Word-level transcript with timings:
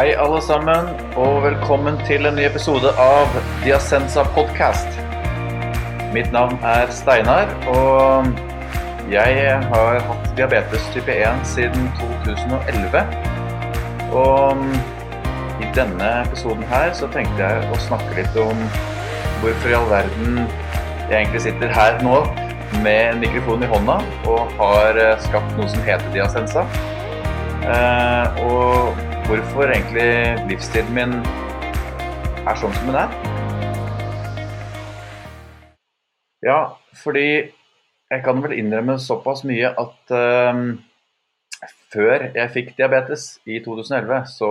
Hei, 0.00 0.14
alle 0.16 0.38
sammen, 0.40 0.86
og 1.20 1.42
velkommen 1.44 1.98
til 2.08 2.24
en 2.24 2.38
ny 2.38 2.46
episode 2.46 2.88
av 2.96 3.34
Diasensa 3.60 4.22
podcast. 4.32 4.94
Mitt 6.14 6.30
navn 6.32 6.54
er 6.64 6.88
Steinar, 6.88 7.52
og 7.68 8.30
jeg 9.12 9.58
har 9.66 9.98
hatt 10.06 10.30
diabetes 10.38 10.86
type 10.94 11.12
1 11.12 11.42
siden 11.50 11.90
2011. 11.98 13.02
Og 14.22 14.64
i 15.60 15.68
denne 15.76 16.08
episoden 16.22 16.64
her 16.72 16.96
så 16.96 17.10
tenkte 17.12 17.44
jeg 17.44 17.68
å 17.68 17.82
snakke 17.90 18.22
litt 18.22 18.40
om 18.40 18.64
hvorfor 19.42 19.68
i 19.68 19.78
all 19.82 19.92
verden 19.92 20.40
jeg 21.10 21.18
egentlig 21.18 21.44
sitter 21.50 21.76
her 21.76 22.00
nå 22.00 22.22
med 22.80 23.02
en 23.02 23.22
mikrofon 23.26 23.68
i 23.68 23.72
hånda 23.76 24.00
og 24.24 24.56
har 24.64 25.04
skapt 25.28 25.52
noe 25.60 25.68
som 25.68 25.84
heter 25.84 26.08
Diasensa. 26.16 26.64
Eh, 27.68 28.42
og 28.48 28.99
hvorfor 29.30 29.70
egentlig 29.70 30.42
livsstilen 30.50 30.90
min 30.90 31.12
er 32.50 32.56
sånn 32.58 32.72
som 32.74 32.88
den 32.90 32.96
er. 32.98 33.12
Ja, 36.42 36.56
fordi 36.98 37.28
jeg 38.10 38.24
kan 38.24 38.42
vel 38.42 38.56
innrømme 38.58 38.96
såpass 38.98 39.44
mye 39.46 39.70
at 39.70 40.14
eh, 40.18 40.64
før 41.94 42.26
jeg 42.34 42.54
fikk 42.56 42.74
diabetes 42.80 43.28
i 43.46 43.60
2011, 43.62 44.34
så 44.34 44.50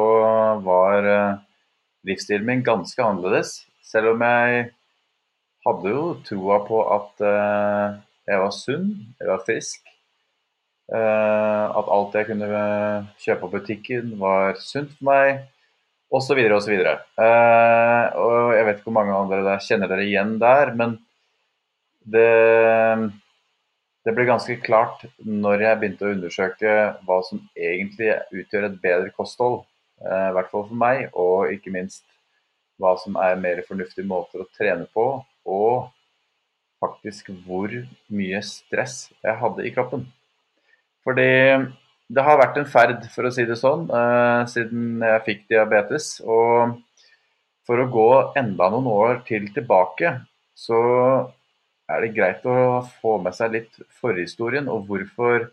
var 0.63 1.11
uh, 1.11 1.37
livsstilen 2.07 2.47
min 2.47 2.63
ganske 2.63 3.03
annerledes. 3.03 3.57
Selv 3.83 4.13
om 4.13 4.23
jeg 4.23 4.65
hadde 5.67 5.95
jo 5.95 6.03
troa 6.27 6.63
på 6.67 6.83
at 6.95 7.23
uh, 7.25 7.99
jeg 8.31 8.43
var 8.43 8.55
sunn, 8.55 8.91
jeg 9.19 9.31
var 9.31 9.43
frisk. 9.47 9.95
Eh, 10.89 11.65
at 11.79 11.89
alt 11.93 12.15
jeg 12.17 12.25
kunne 12.31 12.47
kjøpe 13.21 13.43
på 13.43 13.51
butikken 13.53 14.15
var 14.17 14.57
sunt 14.57 14.95
for 14.97 15.09
meg, 15.11 15.43
osv. 16.09 16.39
osv. 16.55 16.73
Uh, 17.19 18.05
og 18.17 18.55
jeg 18.57 18.65
vet 18.65 18.79
ikke 18.79 18.89
hvor 18.89 18.97
mange 18.97 19.13
av 19.13 19.29
dere 19.29 19.45
der 19.45 19.61
kjenner 19.61 19.91
dere 19.91 20.07
igjen 20.07 20.39
der, 20.41 20.73
men 20.79 20.95
det, 22.09 22.25
det 24.07 24.15
ble 24.17 24.25
ganske 24.31 24.57
klart 24.65 25.05
når 25.21 25.67
jeg 25.67 25.81
begynte 25.83 26.07
å 26.07 26.13
undersøke 26.15 26.75
hva 27.05 27.21
som 27.27 27.43
egentlig 27.53 28.15
utgjør 28.33 28.71
et 28.71 28.81
bedre 28.81 29.13
kosthold. 29.13 29.61
I 29.99 30.31
hvert 30.33 30.49
fall 30.49 30.63
for 30.63 30.79
meg, 30.79 31.09
og 31.13 31.51
ikke 31.53 31.73
minst 31.75 32.05
hva 32.79 32.95
som 32.97 33.17
er 33.19 33.37
mer 33.37 33.59
fornuftige 33.67 34.07
måter 34.07 34.41
å 34.41 34.49
trene 34.55 34.87
på. 34.95 35.09
Og 35.45 35.89
faktisk 36.81 37.29
hvor 37.45 37.73
mye 38.15 38.39
stress 38.47 39.09
jeg 39.19 39.35
hadde 39.43 39.67
i 39.67 39.73
kroppen. 39.75 40.07
Fordi 41.09 41.29
det 42.13 42.25
har 42.25 42.37
vært 42.37 42.59
en 42.61 42.69
ferd, 42.69 43.05
for 43.09 43.25
å 43.25 43.33
si 43.33 43.45
det 43.49 43.57
sånn, 43.57 43.87
uh, 43.89 44.45
siden 44.49 45.01
jeg 45.01 45.25
fikk 45.25 45.43
diabetes. 45.49 46.19
Og 46.21 46.75
for 47.65 47.81
å 47.81 47.89
gå 47.89 48.09
enda 48.37 48.69
noen 48.69 48.89
år 48.93 49.21
til 49.25 49.47
tilbake, 49.55 50.19
så 50.53 50.79
er 51.89 52.05
det 52.05 52.13
greit 52.13 52.45
å 52.45 52.83
få 53.01 53.17
med 53.23 53.33
seg 53.33 53.55
litt 53.55 53.79
forhistorien 53.97 54.69
og 54.69 54.85
hvorfor 54.85 55.47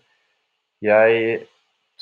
jeg 0.85 1.47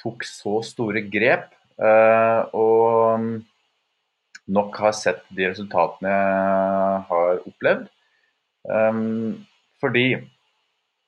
tok 0.00 0.26
så 0.26 0.58
store 0.66 1.04
grep. 1.06 1.52
Uh, 1.78 2.42
og 2.58 4.50
nok 4.54 4.82
har 4.82 4.98
sett 4.98 5.22
de 5.34 5.46
resultatene 5.46 6.10
jeg 6.10 7.02
har 7.10 7.42
opplevd. 7.46 7.90
Um, 8.66 9.44
fordi 9.78 10.08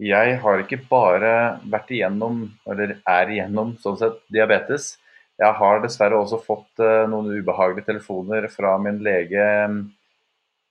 jeg 0.02 0.36
har 0.42 0.60
ikke 0.60 0.82
bare 0.90 1.32
vært 1.72 1.92
igjennom, 1.94 2.42
eller 2.68 2.98
er 3.00 3.32
igjennom, 3.32 3.74
sånn 3.80 3.96
sett, 4.00 4.18
diabetes. 4.32 4.96
Jeg 5.40 5.56
har 5.56 5.80
dessverre 5.82 6.18
også 6.20 6.40
fått 6.44 6.82
uh, 6.82 7.04
noen 7.08 7.32
ubehagelige 7.38 7.88
telefoner 7.88 8.48
fra 8.52 8.74
min 8.80 9.00
lege 9.04 9.46
um, 9.68 9.80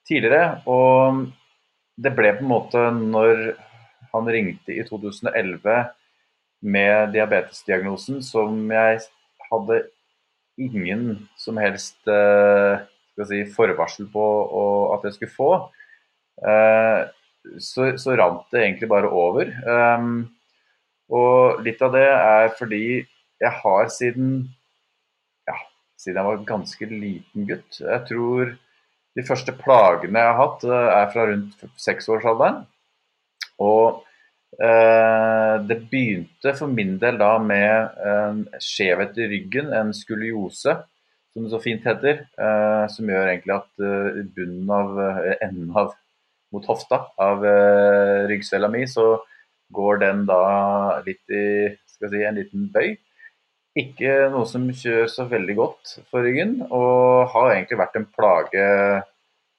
tidligere. 0.05 0.61
Og 0.69 1.25
det 1.97 2.13
ble 2.17 2.35
på 2.37 2.45
en 2.45 2.51
måte 2.51 2.85
når 2.97 3.43
han 4.13 4.31
ringte 4.31 4.73
i 4.73 4.85
2011 4.85 5.89
med 6.65 7.13
diabetesdiagnosen, 7.13 8.21
som 8.25 8.61
jeg 8.73 9.01
hadde 9.49 9.81
ingen 10.61 11.07
som 11.37 11.57
helst 11.61 11.97
uh, 12.09 12.81
si, 13.25 13.41
forvarsel 13.57 14.09
på 14.13 14.25
at 14.95 15.09
jeg 15.09 15.17
skulle 15.17 15.35
få. 15.35 15.51
Eh, 16.43 17.05
så, 17.61 17.93
så, 18.01 18.15
rant 18.17 18.45
det 18.53 18.63
egentlig 18.63 18.89
bare 18.91 19.11
over. 19.11 19.51
Um, 19.65 20.27
og 21.13 21.61
litt 21.65 21.81
av 21.85 21.93
det 21.93 22.07
er 22.09 22.51
fordi 22.57 22.85
jeg 23.41 23.51
har 23.61 23.89
siden 23.93 24.37
ja, 25.45 25.57
siden 25.99 26.17
jeg 26.17 26.27
var 26.27 26.39
en 26.39 26.47
ganske 26.47 26.87
liten 26.89 27.45
gutt 27.49 27.81
Jeg 27.83 28.05
tror 28.07 28.55
de 29.15 29.23
første 29.23 29.53
plagene 29.55 30.19
jeg 30.19 30.31
har 30.31 30.41
hatt, 30.41 30.65
eh, 30.67 30.89
er 30.99 31.11
fra 31.13 31.27
rundt 31.29 31.61
seksårsalderen. 31.79 32.65
Og 33.63 34.01
eh, 34.59 35.53
det 35.69 35.77
begynte 35.91 36.51
for 36.57 36.67
min 36.71 36.97
del 36.99 37.21
da 37.21 37.37
med 37.39 38.01
en 38.11 38.41
skjevhet 38.59 39.15
i 39.23 39.29
ryggen, 39.31 39.71
en 39.71 39.93
skoliose, 39.95 40.75
som 41.31 41.45
det 41.45 41.53
så 41.53 41.61
fint 41.63 41.87
heter. 41.87 42.25
Eh, 42.35 42.83
som 42.91 43.11
gjør 43.11 43.29
egentlig 43.29 43.55
at 43.55 43.71
uh, 43.79 44.19
bunnen 44.35 44.75
av, 44.81 44.99
enden 45.39 45.71
av 45.71 45.95
mot 46.55 46.67
hofta 46.71 47.05
av 47.21 47.45
eh, 47.45 48.25
ryggsvella 48.31 48.69
mi, 48.71 48.85
så 48.87 49.15
går 49.75 49.99
den 50.03 50.23
da 50.29 50.43
litt 51.05 51.23
i 51.33 51.45
si, 51.89 52.21
en 52.23 52.39
liten 52.39 52.69
bøy. 52.73 52.95
Ikke 53.75 54.29
noe 54.31 54.47
som 54.47 54.69
kjører 54.71 55.09
så 55.11 55.25
veldig 55.27 55.55
godt 55.57 55.97
for 56.07 56.23
ryggen, 56.23 56.61
og 56.69 57.27
har 57.33 57.51
egentlig 57.51 57.79
vært 57.81 57.99
en 57.99 58.07
plage 58.07 58.69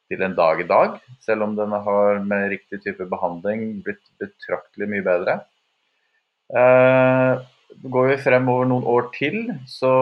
til 0.09 0.23
en 0.23 0.37
dag 0.39 0.63
i 0.63 0.69
dag. 0.69 0.97
Selv 1.25 1.45
om 1.47 1.57
den 1.59 1.75
har 1.75 2.23
med 2.25 2.49
riktig 2.55 2.81
type 2.85 3.09
behandling 3.11 3.83
blitt 3.85 4.05
betraktelig 4.23 4.89
mye 4.93 5.05
bedre. 5.05 5.37
Eh, 6.57 7.45
går 7.93 8.11
vi 8.13 8.19
fremover 8.23 8.71
noen 8.71 8.87
år 8.89 9.11
til, 9.17 9.39
så 9.69 9.93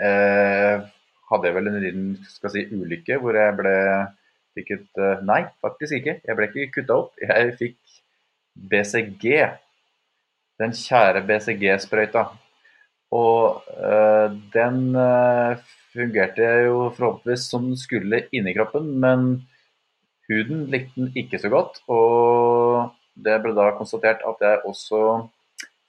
eh, 0.00 0.88
hadde 1.32 1.48
jeg 1.48 1.56
vel 1.56 1.70
en 1.70 1.80
liten 1.82 2.10
si, 2.30 2.64
ulykke 2.70 3.18
hvor 3.20 3.36
jeg 3.38 3.58
ble 3.58 3.76
Fikk 4.56 4.72
et 4.76 5.00
uh, 5.00 5.20
Nei, 5.24 5.42
faktisk 5.64 5.98
ikke. 5.98 6.18
Jeg 6.26 6.38
ble 6.38 6.48
ikke 6.48 6.70
kutta 6.76 6.98
opp. 7.04 7.18
Jeg 7.22 7.52
fikk 7.60 7.98
BCG. 8.72 9.26
Den 10.60 10.74
kjære 10.76 11.22
BCG-sprøyta. 11.28 12.26
Og 13.12 13.62
uh, 13.76 14.28
den 14.54 14.82
uh, 14.96 15.60
fungerte 15.92 16.48
jo 16.66 16.88
forhåpentligvis 16.96 17.48
som 17.52 17.70
den 17.70 17.80
skulle 17.80 18.24
inni 18.32 18.54
kroppen, 18.56 18.88
men 19.00 19.26
huden 20.28 20.66
likte 20.72 21.00
den 21.00 21.12
ikke 21.16 21.40
så 21.40 21.52
godt. 21.52 21.82
Og 21.92 22.92
det 23.14 23.38
ble 23.44 23.54
da 23.56 23.72
konstatert 23.76 24.24
at 24.28 24.44
jeg 24.44 24.64
også 24.68 25.02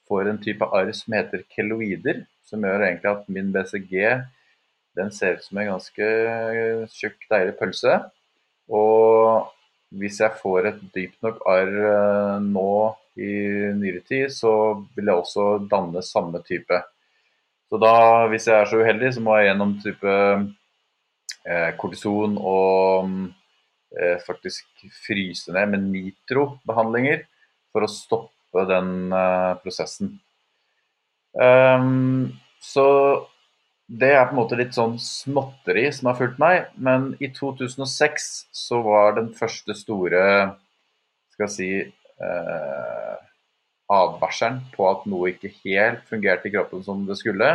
får 0.08 0.30
en 0.30 0.42
type 0.44 0.68
arr 0.76 0.92
som 0.96 1.16
heter 1.16 1.46
keloider, 1.56 2.26
som 2.44 2.64
gjør 2.64 2.88
egentlig 2.88 3.12
at 3.12 3.30
min 3.32 3.52
BCG 3.56 3.94
den 4.98 5.10
ser 5.12 5.38
ut 5.38 5.46
som 5.46 5.58
en 5.58 5.72
ganske 5.72 6.10
tjukk, 6.94 7.24
deilig 7.32 7.56
pølse. 7.58 7.96
Og 8.72 9.50
hvis 10.00 10.20
jeg 10.24 10.40
får 10.40 10.70
et 10.70 10.82
dypt 10.96 11.20
nok 11.26 11.44
arr 11.50 11.74
eh, 11.90 12.38
nå 12.46 12.74
i 13.20 13.30
nyere 13.78 14.02
tid, 14.08 14.32
så 14.34 14.54
vil 14.96 15.12
jeg 15.12 15.22
også 15.22 15.46
danne 15.70 16.02
samme 16.06 16.42
type. 16.48 16.80
Så 17.70 17.80
da, 17.82 17.94
hvis 18.32 18.48
jeg 18.50 18.58
er 18.58 18.70
så 18.70 18.82
uheldig, 18.82 19.14
så 19.14 19.24
må 19.26 19.38
jeg 19.38 19.52
gjennom 19.52 19.76
type 19.84 20.16
eh, 21.46 21.70
kortison 21.78 22.38
og 22.38 23.12
eh, 23.98 24.18
faktisk 24.26 24.86
fryse 25.06 25.54
ned 25.54 25.74
med 25.74 25.88
nitrobehandlinger 25.92 27.26
for 27.74 27.86
å 27.86 27.92
stoppe 27.92 28.66
den 28.70 29.14
prosessen. 29.64 30.12
Um, 31.34 32.30
så 32.62 32.86
det 33.88 34.14
er 34.16 34.26
på 34.28 34.34
en 34.36 34.40
måte 34.40 34.58
litt 34.58 34.76
sånn 34.76 34.96
småtteri 35.02 35.86
som 35.94 36.10
har 36.10 36.20
fulgt 36.20 36.40
meg. 36.42 36.70
Men 36.76 37.12
i 37.24 37.30
2006 37.36 38.30
så 38.56 38.80
var 38.86 39.18
den 39.18 39.34
første 39.36 39.76
store 39.78 40.24
skal 41.34 41.48
jeg 41.48 41.54
si 41.54 41.70
eh, 41.82 43.16
advarselen 43.94 44.62
på 44.74 44.88
at 44.90 45.08
noe 45.10 45.34
ikke 45.34 45.52
helt 45.64 46.06
fungerte 46.10 46.50
i 46.50 46.54
kroppen 46.54 46.84
som 46.86 47.04
det 47.08 47.18
skulle. 47.20 47.50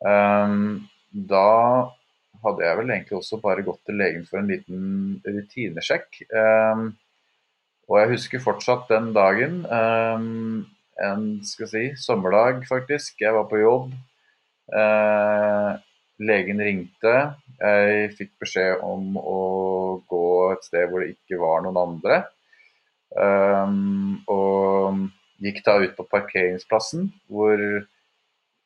Um, 0.00 0.88
da 1.10 1.90
hadde 2.44 2.64
jeg 2.64 2.78
vel 2.78 2.92
egentlig 2.94 3.18
også 3.18 3.40
bare 3.42 3.64
gått 3.66 3.82
til 3.88 3.98
legen 4.00 4.26
for 4.28 4.40
en 4.40 4.50
liten 4.50 4.82
rutinesjekk. 5.24 6.22
Um, 6.32 6.92
og 7.90 7.98
jeg 8.00 8.12
husker 8.14 8.44
fortsatt 8.44 8.90
den 8.92 9.10
dagen. 9.16 9.64
Um, 9.66 10.68
en 11.00 11.26
skal 11.46 11.70
si, 11.70 11.84
sommerdag, 11.98 12.62
faktisk. 12.68 13.18
Jeg 13.22 13.34
var 13.36 13.48
på 13.50 13.60
jobb. 13.62 13.92
Eh, 14.70 15.70
legen 16.20 16.60
ringte. 16.62 17.14
Jeg 17.60 18.10
fikk 18.16 18.34
beskjed 18.42 18.82
om 18.84 19.16
å 19.18 19.40
gå 20.10 20.26
et 20.52 20.66
sted 20.66 20.90
hvor 20.90 21.04
det 21.04 21.14
ikke 21.14 21.40
var 21.40 21.64
noen 21.64 21.80
andre. 21.80 22.20
Um, 23.10 24.20
og 24.30 25.00
gikk 25.42 25.62
da 25.66 25.78
ut 25.82 25.96
på 25.96 26.06
parkeringsplassen, 26.12 27.08
hvor 27.32 27.58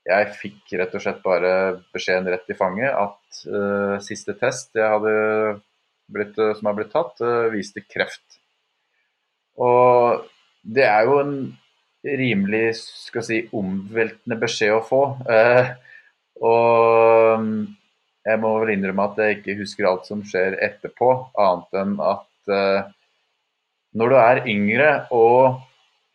jeg 0.05 0.33
fikk 0.37 0.75
rett 0.77 0.97
og 0.99 1.05
slett 1.05 1.23
bare 1.25 1.53
beskjeden 1.95 2.29
rett 2.29 2.51
i 2.53 2.57
fanget 2.59 2.93
at 2.93 3.39
uh, 3.49 3.95
siste 4.05 4.35
test 4.37 4.77
jeg 4.77 4.85
hadde 4.85 5.15
blitt, 6.13 6.37
uh, 6.37 6.53
som 6.59 6.69
har 6.69 6.77
blitt 6.77 6.93
tatt, 6.93 7.23
uh, 7.25 7.49
viste 7.55 7.81
kreft. 7.87 8.41
Og 9.57 10.27
det 10.61 10.85
er 10.91 11.09
jo 11.09 11.23
en 11.23 11.37
rimelig 12.05 12.67
skal 12.83 13.25
si, 13.25 13.41
omveltende 13.57 14.37
beskjed 14.43 14.75
å 14.77 14.85
få. 14.85 15.03
Og 16.41 17.45
jeg 18.25 18.41
må 18.41 18.55
vel 18.63 18.73
innrømme 18.75 19.07
at 19.11 19.21
jeg 19.21 19.39
ikke 19.39 19.59
husker 19.61 19.87
alt 19.89 20.09
som 20.09 20.25
skjer 20.27 20.57
etterpå, 20.65 21.11
annet 21.39 21.79
enn 21.83 21.95
at 22.03 22.53
når 23.95 24.11
du 24.11 24.17
er 24.19 24.41
yngre 24.51 24.89
og 25.15 25.61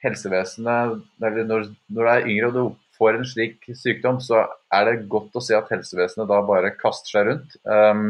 helsevesenet 0.04 1.00
eller 1.24 1.48
når, 1.48 1.69
når 1.92 2.04
du 2.04 2.12
er 2.12 2.27
yngre 2.27 2.50
og 2.50 2.56
du 2.57 2.63
får 3.00 3.16
en 3.16 3.27
slik 3.27 3.69
sykdom, 3.80 4.19
så 4.24 4.44
er 4.75 4.89
det 4.89 5.07
godt 5.12 5.38
å 5.39 5.44
se 5.44 5.56
at 5.56 5.69
helsevesenet 5.71 6.27
da 6.30 6.42
bare 6.45 6.74
kaster 6.75 7.13
seg 7.13 7.30
rundt. 7.30 7.56
Um, 7.63 8.10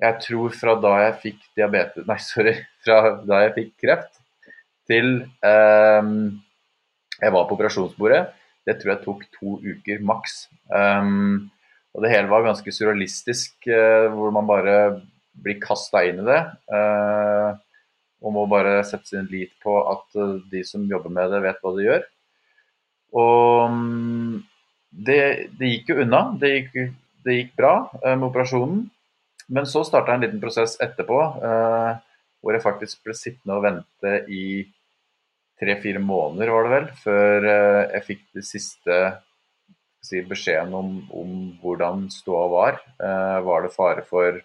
jeg 0.00 0.20
tror 0.24 0.56
fra 0.56 0.76
da 0.80 0.94
jeg 1.06 1.18
fikk 1.22 1.44
diabetes 1.56 2.08
Nei, 2.08 2.18
sorry. 2.24 2.56
Fra 2.84 2.98
da 3.24 3.42
jeg 3.46 3.54
fikk 3.56 3.70
kreft 3.84 4.18
til 4.88 5.14
um, 5.44 6.10
jeg 7.16 7.32
var 7.32 7.46
på 7.48 7.56
operasjonsbordet, 7.56 8.26
det 8.66 8.80
tror 8.80 8.94
jeg 8.94 9.04
tok 9.04 9.26
to 9.36 9.58
uker 9.62 10.02
maks. 10.06 10.46
Um, 10.70 11.46
og 11.94 12.02
det 12.04 12.10
hele 12.12 12.30
var 12.30 12.44
ganske 12.44 12.74
surrealistisk, 12.74 13.54
uh, 13.70 14.10
hvor 14.12 14.34
man 14.34 14.48
bare 14.48 14.74
blir 15.36 15.60
kasta 15.62 16.02
inn 16.08 16.20
i 16.24 16.26
det. 16.26 16.42
Uh, 16.72 17.54
og 18.24 18.34
må 18.34 18.46
bare 18.50 18.80
sette 18.88 19.12
sin 19.12 19.28
lit 19.30 19.54
på 19.62 19.78
at 19.86 20.18
uh, 20.18 20.38
de 20.50 20.64
som 20.66 20.84
jobber 20.90 21.14
med 21.14 21.30
det, 21.32 21.44
vet 21.46 21.62
hva 21.62 21.74
de 21.76 21.86
gjør. 21.86 22.04
Og 23.16 23.70
um, 23.70 24.42
det, 24.90 25.20
det 25.60 25.72
gikk 25.72 25.94
jo 25.94 26.00
unna. 26.02 26.26
Det 26.40 26.52
gikk, 26.56 26.76
det 27.26 27.40
gikk 27.40 27.56
bra 27.58 27.74
med 28.02 28.26
operasjonen. 28.28 28.86
Men 29.46 29.68
så 29.70 29.84
starta 29.86 30.16
en 30.16 30.24
liten 30.24 30.42
prosess 30.42 30.74
etterpå 30.82 31.20
hvor 32.46 32.54
jeg 32.54 32.62
faktisk 32.64 33.04
ble 33.06 33.14
sittende 33.14 33.54
og 33.58 33.62
vente 33.62 34.12
i 34.30 34.64
tre-fire 35.60 36.02
måneder, 36.02 36.52
var 36.52 36.66
det 36.66 36.74
vel, 36.74 36.90
før 37.00 37.48
eh, 37.52 37.82
jeg 37.96 38.06
fikk 38.10 38.26
det 38.36 38.44
siste 38.44 38.98
si, 40.04 40.20
beskjeden 40.28 40.74
om, 40.76 40.98
om, 41.16 41.32
hvordan 41.62 42.06
ståa 42.12 42.44
var. 42.52 42.78
Eh, 43.00 43.38
var 43.46 43.64
det 43.64 43.72
fare 43.74 44.04
for 44.06 44.36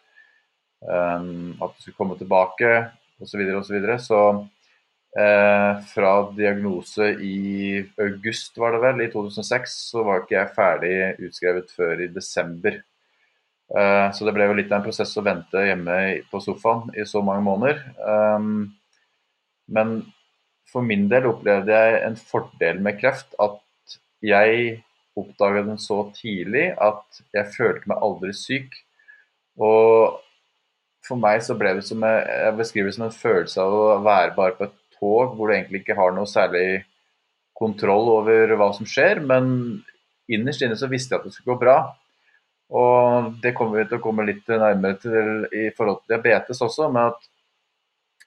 um, 0.87 1.51
at 1.61 1.75
du 1.75 1.83
skulle 1.83 1.99
komme 1.99 2.17
tilbake, 2.19 2.71
osv. 3.21 3.35
Så, 3.35 3.37
videre, 3.37 3.99
og 3.99 4.05
så, 4.05 4.07
så 4.07 4.23
Eh, 5.11 5.79
fra 5.91 6.11
diagnose 6.31 7.09
i 7.19 7.81
august, 7.99 8.55
var 8.57 8.71
det 8.71 8.79
vel, 8.79 9.01
i 9.03 9.09
2006, 9.11 9.73
så 9.91 10.05
var 10.07 10.21
ikke 10.21 10.37
jeg 10.37 10.53
ferdig 10.55 10.93
utskrevet 11.27 11.73
før 11.75 12.05
i 12.05 12.07
desember. 12.13 12.79
Så 13.71 14.25
det 14.27 14.33
ble 14.35 14.49
jo 14.49 14.55
litt 14.57 14.71
av 14.73 14.81
en 14.81 14.83
prosess 14.83 15.13
å 15.15 15.21
vente 15.23 15.61
hjemme 15.63 15.93
på 16.27 16.41
sofaen 16.43 16.89
i 16.91 17.05
så 17.07 17.21
mange 17.23 17.45
måneder. 17.45 17.77
Men 19.71 19.93
for 20.71 20.85
min 20.85 21.07
del 21.11 21.27
opplevde 21.29 21.75
jeg 21.75 22.01
en 22.05 22.17
fordel 22.17 22.79
med 22.83 22.99
kreft. 23.01 23.35
At 23.41 23.59
jeg 24.23 24.81
oppdaget 25.17 25.67
den 25.67 25.79
så 25.81 26.03
tidlig 26.15 26.71
at 26.79 27.21
jeg 27.35 27.53
følte 27.57 27.91
meg 27.91 28.03
aldri 28.05 28.33
syk. 28.37 28.75
Og 29.59 30.21
for 31.05 31.19
meg 31.19 31.41
så 31.43 31.57
ble 31.59 31.75
det 31.79 31.85
som 31.87 32.03
jeg 32.05 32.53
beskriver 32.59 32.93
som 32.95 33.07
en 33.07 33.15
følelse 33.15 33.63
av 33.63 33.75
å 33.75 33.99
være 34.05 34.35
bare 34.37 34.57
på 34.57 34.67
et 34.69 34.77
tog 34.97 35.35
hvor 35.35 35.49
du 35.49 35.55
egentlig 35.55 35.81
ikke 35.81 35.97
har 35.97 36.13
noe 36.15 36.29
særlig 36.29 36.83
kontroll 37.57 38.07
over 38.15 38.53
hva 38.57 38.71
som 38.73 38.87
skjer, 38.89 39.21
men 39.21 39.81
innerst 40.31 40.63
inne 40.65 40.77
så 40.79 40.89
visste 40.89 41.13
jeg 41.13 41.21
at 41.21 41.27
det 41.27 41.35
skulle 41.35 41.55
gå 41.55 41.63
bra. 41.65 41.79
Og 42.71 43.33
det 43.43 43.51
kommer 43.57 43.81
vi 43.81 43.89
til 43.89 43.99
å 43.99 44.03
komme 44.03 44.25
litt 44.29 44.47
nærmere 44.47 44.97
til 45.01 45.47
i 45.51 45.67
forhold 45.75 46.01
til 46.01 46.13
diabetes 46.15 46.61
også, 46.63 46.87
men 46.93 47.11
at 47.11 47.27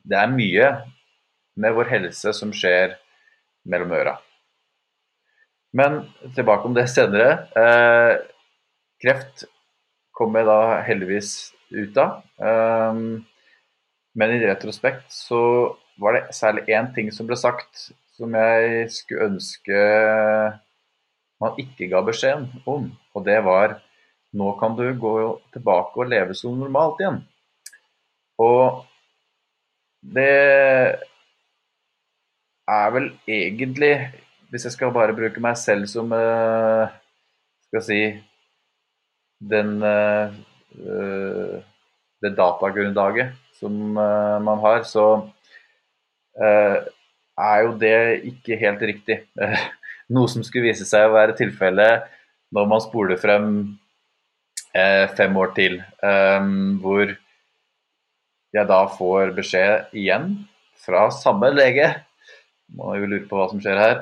det 0.05 0.19
er 0.21 0.35
mye 0.35 0.69
med 1.61 1.75
vår 1.77 1.91
helse 1.93 2.33
som 2.37 2.53
skjer 2.55 2.97
mellom 3.69 3.95
øra. 3.97 4.17
Men 5.75 6.05
tilbake 6.37 6.69
om 6.69 6.75
det 6.77 6.87
senere. 6.93 7.47
Eh, 7.59 8.13
kreft 9.03 9.47
kommer 10.15 10.43
jeg 10.43 10.51
da 10.51 10.83
heldigvis 10.87 11.31
ut 11.75 11.99
av. 11.99 12.21
Eh, 12.39 13.01
men 14.15 14.35
i 14.35 14.43
retrospekt 14.45 15.11
så 15.11 15.41
var 15.99 16.17
det 16.17 16.37
særlig 16.37 16.69
én 16.75 16.91
ting 16.95 17.11
som 17.15 17.27
ble 17.27 17.39
sagt 17.39 17.89
som 18.15 18.35
jeg 18.39 18.91
skulle 18.95 19.33
ønske 19.33 19.81
man 21.43 21.59
ikke 21.61 21.91
ga 21.91 22.03
beskjeden 22.07 22.47
om. 22.71 22.89
Og 23.15 23.27
det 23.27 23.41
var 23.47 23.79
nå 24.35 24.51
kan 24.59 24.75
du 24.79 24.87
gå 24.99 25.15
tilbake 25.55 26.01
og 26.01 26.11
leve 26.11 26.35
som 26.35 26.57
normalt 26.59 27.01
igjen. 27.03 27.21
Og 28.43 28.83
det 30.15 30.99
er 32.69 32.91
vel 32.95 33.11
egentlig, 33.29 33.93
hvis 34.51 34.65
jeg 34.69 34.77
skal 34.77 34.95
bare 34.95 35.17
bruke 35.17 35.43
meg 35.43 35.59
selv 35.61 35.89
som 35.91 36.13
uh, 36.15 36.89
skal 37.69 37.85
si 37.85 38.01
den 39.45 39.77
uh, 39.83 40.33
det 42.25 42.33
datagrunnlaget 42.39 43.35
som 43.59 43.99
uh, 43.99 44.41
man 44.43 44.63
har, 44.65 44.85
så 44.89 45.07
Eh, 46.35 46.79
er 47.39 47.61
jo 47.63 47.75
det 47.79 47.97
ikke 48.31 48.59
helt 48.59 48.83
riktig. 48.83 49.21
Noe 50.15 50.31
som 50.31 50.45
skulle 50.45 50.69
vise 50.69 50.87
seg 50.87 51.09
å 51.09 51.15
være 51.15 51.37
tilfellet 51.39 52.09
når 52.55 52.71
man 52.71 52.83
spoler 52.83 53.19
frem 53.19 53.47
eh, 54.75 55.07
fem 55.17 55.37
år 55.39 55.55
til, 55.57 55.79
eh, 55.83 56.49
hvor 56.83 57.15
jeg 58.55 58.71
da 58.71 58.81
får 58.95 59.33
beskjed 59.35 59.95
igjen 59.99 60.29
fra 60.85 61.09
samme 61.15 61.51
lege 61.55 61.89
man 62.79 62.99
jo 62.99 63.11
lurt 63.11 63.29
på 63.31 63.39
hva 63.39 63.49
som 63.51 63.61
skjer 63.63 63.81
her, 63.81 64.01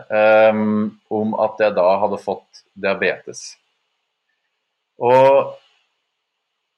om 1.13 1.35
at 1.45 1.61
jeg 1.61 1.77
da 1.77 1.89
hadde 2.03 2.21
fått 2.23 2.63
diabetes. 2.73 3.43
Og 5.03 5.55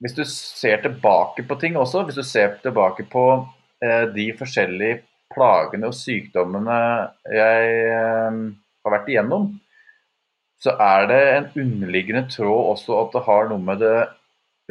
hvis 0.03 0.17
du 0.17 0.25
ser 0.29 0.83
tilbake 0.83 1.45
på 1.47 1.59
ting 1.61 1.79
også, 1.79 2.03
hvis 2.07 2.19
du 2.19 2.27
ser 2.27 2.57
tilbake 2.65 3.07
på 3.11 3.27
de 4.15 4.27
forskjellige 4.39 5.03
plagene 5.35 5.91
og 5.91 5.97
sykdommene 5.97 6.79
jeg 7.33 7.71
ehm, 7.91 8.43
har 8.85 8.95
vært 8.97 9.11
igjennom, 9.11 9.49
så 10.61 10.77
er 10.81 11.09
det 11.11 11.23
en 11.31 11.49
underliggende 11.65 12.25
tråd 12.33 12.71
også 12.75 12.99
at 13.03 13.17
det 13.17 13.25
har 13.27 13.51
noe 13.51 13.65
med 13.65 13.83
det 13.85 13.97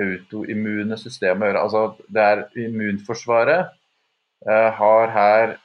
autoimmune 0.02 0.98
systemet 0.98 1.46
å 1.46 1.50
gjøre. 1.50 1.64
Altså 1.68 2.14
det 2.16 2.24
er 2.24 2.44
immunforsvaret 2.66 3.74
eh, 4.48 4.70
har 4.80 5.14
her 5.14 5.56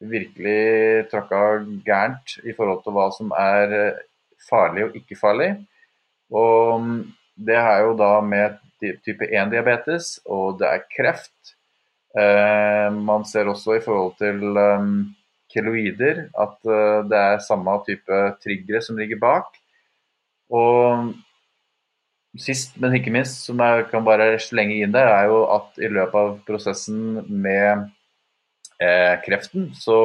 virkelig 0.00 1.06
tråkka 1.10 1.42
gærent 1.86 2.36
i 2.44 2.52
forhold 2.56 2.82
til 2.84 2.96
hva 2.96 3.08
som 3.16 3.32
er 3.38 3.76
eh, 3.76 4.04
farlig 4.48 4.88
og 4.88 4.98
ikke 4.98 5.18
farlig. 5.18 5.50
Og 6.34 6.82
mm, 6.82 7.02
det 7.48 7.56
er 7.60 7.84
jo 7.86 7.96
da 7.98 8.12
med 8.20 8.58
type 8.80 9.24
1-diabetes, 9.32 10.18
og 10.28 10.58
det 10.60 10.68
er 10.68 10.88
kreft, 10.92 11.56
Eh, 12.16 12.88
man 12.92 13.26
ser 13.28 13.50
også 13.50 13.76
i 13.76 13.84
forhold 13.84 14.14
til 14.16 14.56
um, 14.56 14.92
keloider 15.52 16.22
at 16.32 16.56
uh, 16.64 17.04
det 17.04 17.18
er 17.18 17.42
samme 17.44 17.74
type 17.84 18.20
triggere 18.40 18.80
som 18.82 18.96
ligger 18.96 19.20
bak. 19.20 19.50
Og 20.48 21.12
sist, 22.40 22.76
men 22.80 22.96
ikke 22.96 23.12
minst, 23.12 23.42
som 23.44 23.60
jeg 23.60 23.88
kan 23.90 24.04
bare 24.04 24.38
slenge 24.40 24.78
inn 24.80 24.94
der, 24.94 25.10
er 25.12 25.28
jo 25.28 25.42
at 25.58 25.76
i 25.80 25.90
løpet 25.92 26.16
av 26.22 26.32
prosessen 26.48 27.20
med 27.28 27.84
eh, 28.82 29.14
kreften, 29.24 29.70
så 29.76 29.98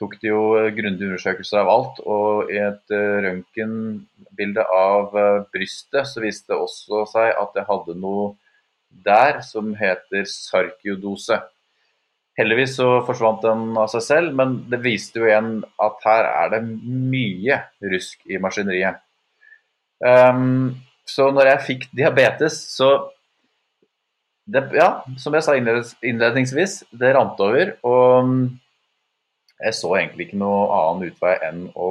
tok 0.00 0.18
de 0.22 0.32
jo 0.32 0.42
grundige 0.74 1.10
undersøkelser 1.10 1.62
av 1.62 1.70
alt. 1.70 2.02
Og 2.08 2.52
i 2.52 2.58
et 2.62 2.94
uh, 2.94 3.18
røntgenbilde 3.26 4.66
av 4.74 5.16
uh, 5.16 5.44
brystet 5.54 6.08
så 6.10 6.22
viste 6.24 6.52
det 6.52 6.58
også 6.58 7.04
seg 7.12 7.32
at 7.38 7.58
jeg 7.58 7.68
hadde 7.68 7.98
noe 8.02 8.32
der 9.06 9.40
som 9.46 9.72
heter 9.78 10.26
sarkiodose. 10.28 11.38
Heldigvis 12.38 12.78
så 12.78 12.88
forsvant 13.04 13.42
den 13.44 13.76
av 13.76 13.90
seg 13.92 14.04
selv, 14.06 14.36
men 14.36 14.62
det 14.72 14.80
viste 14.84 15.20
jo 15.20 15.28
igjen 15.28 15.58
at 15.84 16.04
her 16.06 16.28
er 16.30 16.52
det 16.54 16.62
mye 16.64 17.58
rusk 17.92 18.24
i 18.28 18.40
maskineriet. 18.40 19.02
Um, 20.02 20.72
så 21.08 21.28
når 21.34 21.52
jeg 21.52 21.66
fikk 21.66 21.84
diabetes, 21.94 22.56
så 22.72 22.88
det, 24.46 24.62
Ja, 24.74 25.04
som 25.18 25.34
jeg 25.34 25.44
sa 25.46 25.54
innledningsvis, 25.56 26.82
det 26.90 27.14
rant 27.16 27.40
over. 27.40 27.74
Og 27.86 28.32
jeg 29.62 29.78
så 29.78 29.94
egentlig 29.98 30.28
ikke 30.28 30.42
noe 30.42 30.66
annen 30.76 31.12
utvei 31.12 31.36
enn 31.48 31.64
å, 31.74 31.90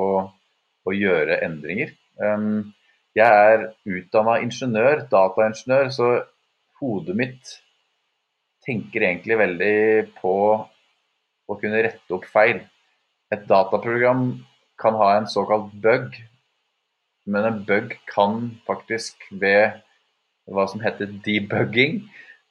å 0.84 0.96
gjøre 0.96 1.40
endringer. 1.46 1.94
Um, 2.22 2.74
jeg 3.16 3.28
er 3.28 3.70
utdanna 3.88 4.40
ingeniør, 4.44 5.06
dataingeniør, 5.12 5.92
så 5.92 6.12
hodet 6.82 7.16
mitt 7.18 7.56
tenker 8.66 9.08
egentlig 9.08 9.40
veldig 9.40 9.78
på 10.20 10.36
å 11.52 11.58
kunne 11.60 11.82
rette 11.84 12.16
opp 12.16 12.28
feil. 12.30 12.62
Et 13.32 13.48
dataprogram 13.48 14.30
kan 14.82 14.98
ha 15.00 15.16
en 15.18 15.28
såkalt 15.30 15.72
bug 15.82 16.16
men 17.26 17.46
en 17.46 17.64
bug 17.66 17.94
kan 18.10 18.50
faktisk 18.68 19.28
ved 19.30 19.78
hva 20.52 20.66
som 20.68 20.82
heter 20.82 21.12
debugging, 21.26 22.02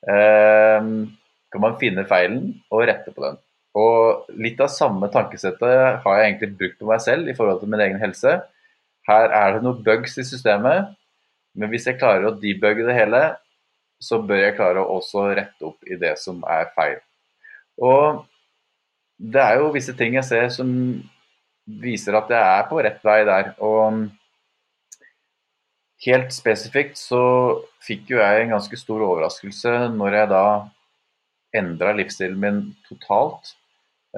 kan 0.07 1.63
man 1.63 1.77
finne 1.81 2.07
feilen 2.09 2.55
og 2.73 2.87
rette 2.89 3.13
på 3.13 3.25
den. 3.25 3.37
Og 3.79 4.31
litt 4.41 4.61
av 4.63 4.71
samme 4.73 5.11
tankesettet 5.13 6.01
har 6.03 6.17
jeg 6.19 6.31
egentlig 6.31 6.57
brukt 6.59 6.81
på 6.81 6.89
meg 6.89 7.03
selv 7.05 7.29
i 7.31 7.37
forhold 7.37 7.61
til 7.61 7.71
min 7.71 7.83
egen 7.85 8.01
helse. 8.03 8.39
Her 9.07 9.35
er 9.35 9.55
det 9.55 9.63
noen 9.65 9.85
bugs 9.85 10.17
i 10.19 10.27
systemet, 10.27 10.91
men 11.59 11.71
hvis 11.71 11.87
jeg 11.87 11.99
klarer 12.01 12.29
å 12.29 12.35
debugge 12.39 12.87
det 12.87 12.97
hele, 12.97 13.23
så 14.01 14.19
bør 14.25 14.41
jeg 14.41 14.57
klare 14.57 14.83
å 14.83 14.99
også 14.99 15.29
rette 15.37 15.67
opp 15.67 15.87
i 15.87 15.99
det 16.01 16.17
som 16.19 16.41
er 16.49 16.71
feil. 16.77 16.99
Og 17.81 18.25
det 19.21 19.43
er 19.43 19.61
jo 19.61 19.73
visse 19.75 19.93
ting 19.97 20.17
jeg 20.17 20.27
ser 20.27 20.49
som 20.55 20.71
viser 21.81 22.17
at 22.17 22.31
jeg 22.33 22.41
er 22.41 22.65
på 22.71 22.81
rett 22.83 23.03
vei 23.05 23.21
der. 23.29 23.53
Og 23.61 24.07
helt 26.07 26.33
spesifikt 26.33 26.99
så 26.99 27.23
fikk 27.85 28.15
jo 28.15 28.21
jeg 28.21 28.45
en 28.45 28.55
ganske 28.57 28.79
stor 28.81 29.03
overraskelse 29.05 29.73
når 29.95 30.17
jeg 30.21 30.31
da 30.33 30.45
endra 31.61 31.95
livsstilen 31.97 32.41
min 32.41 32.61
totalt. 32.89 33.55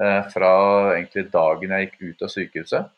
Eh, 0.01 0.21
fra 0.33 0.53
egentlig 0.95 1.27
dagen 1.33 1.73
jeg 1.75 1.89
gikk 1.89 1.99
ut 2.01 2.25
av 2.25 2.33
sykehuset. 2.33 2.91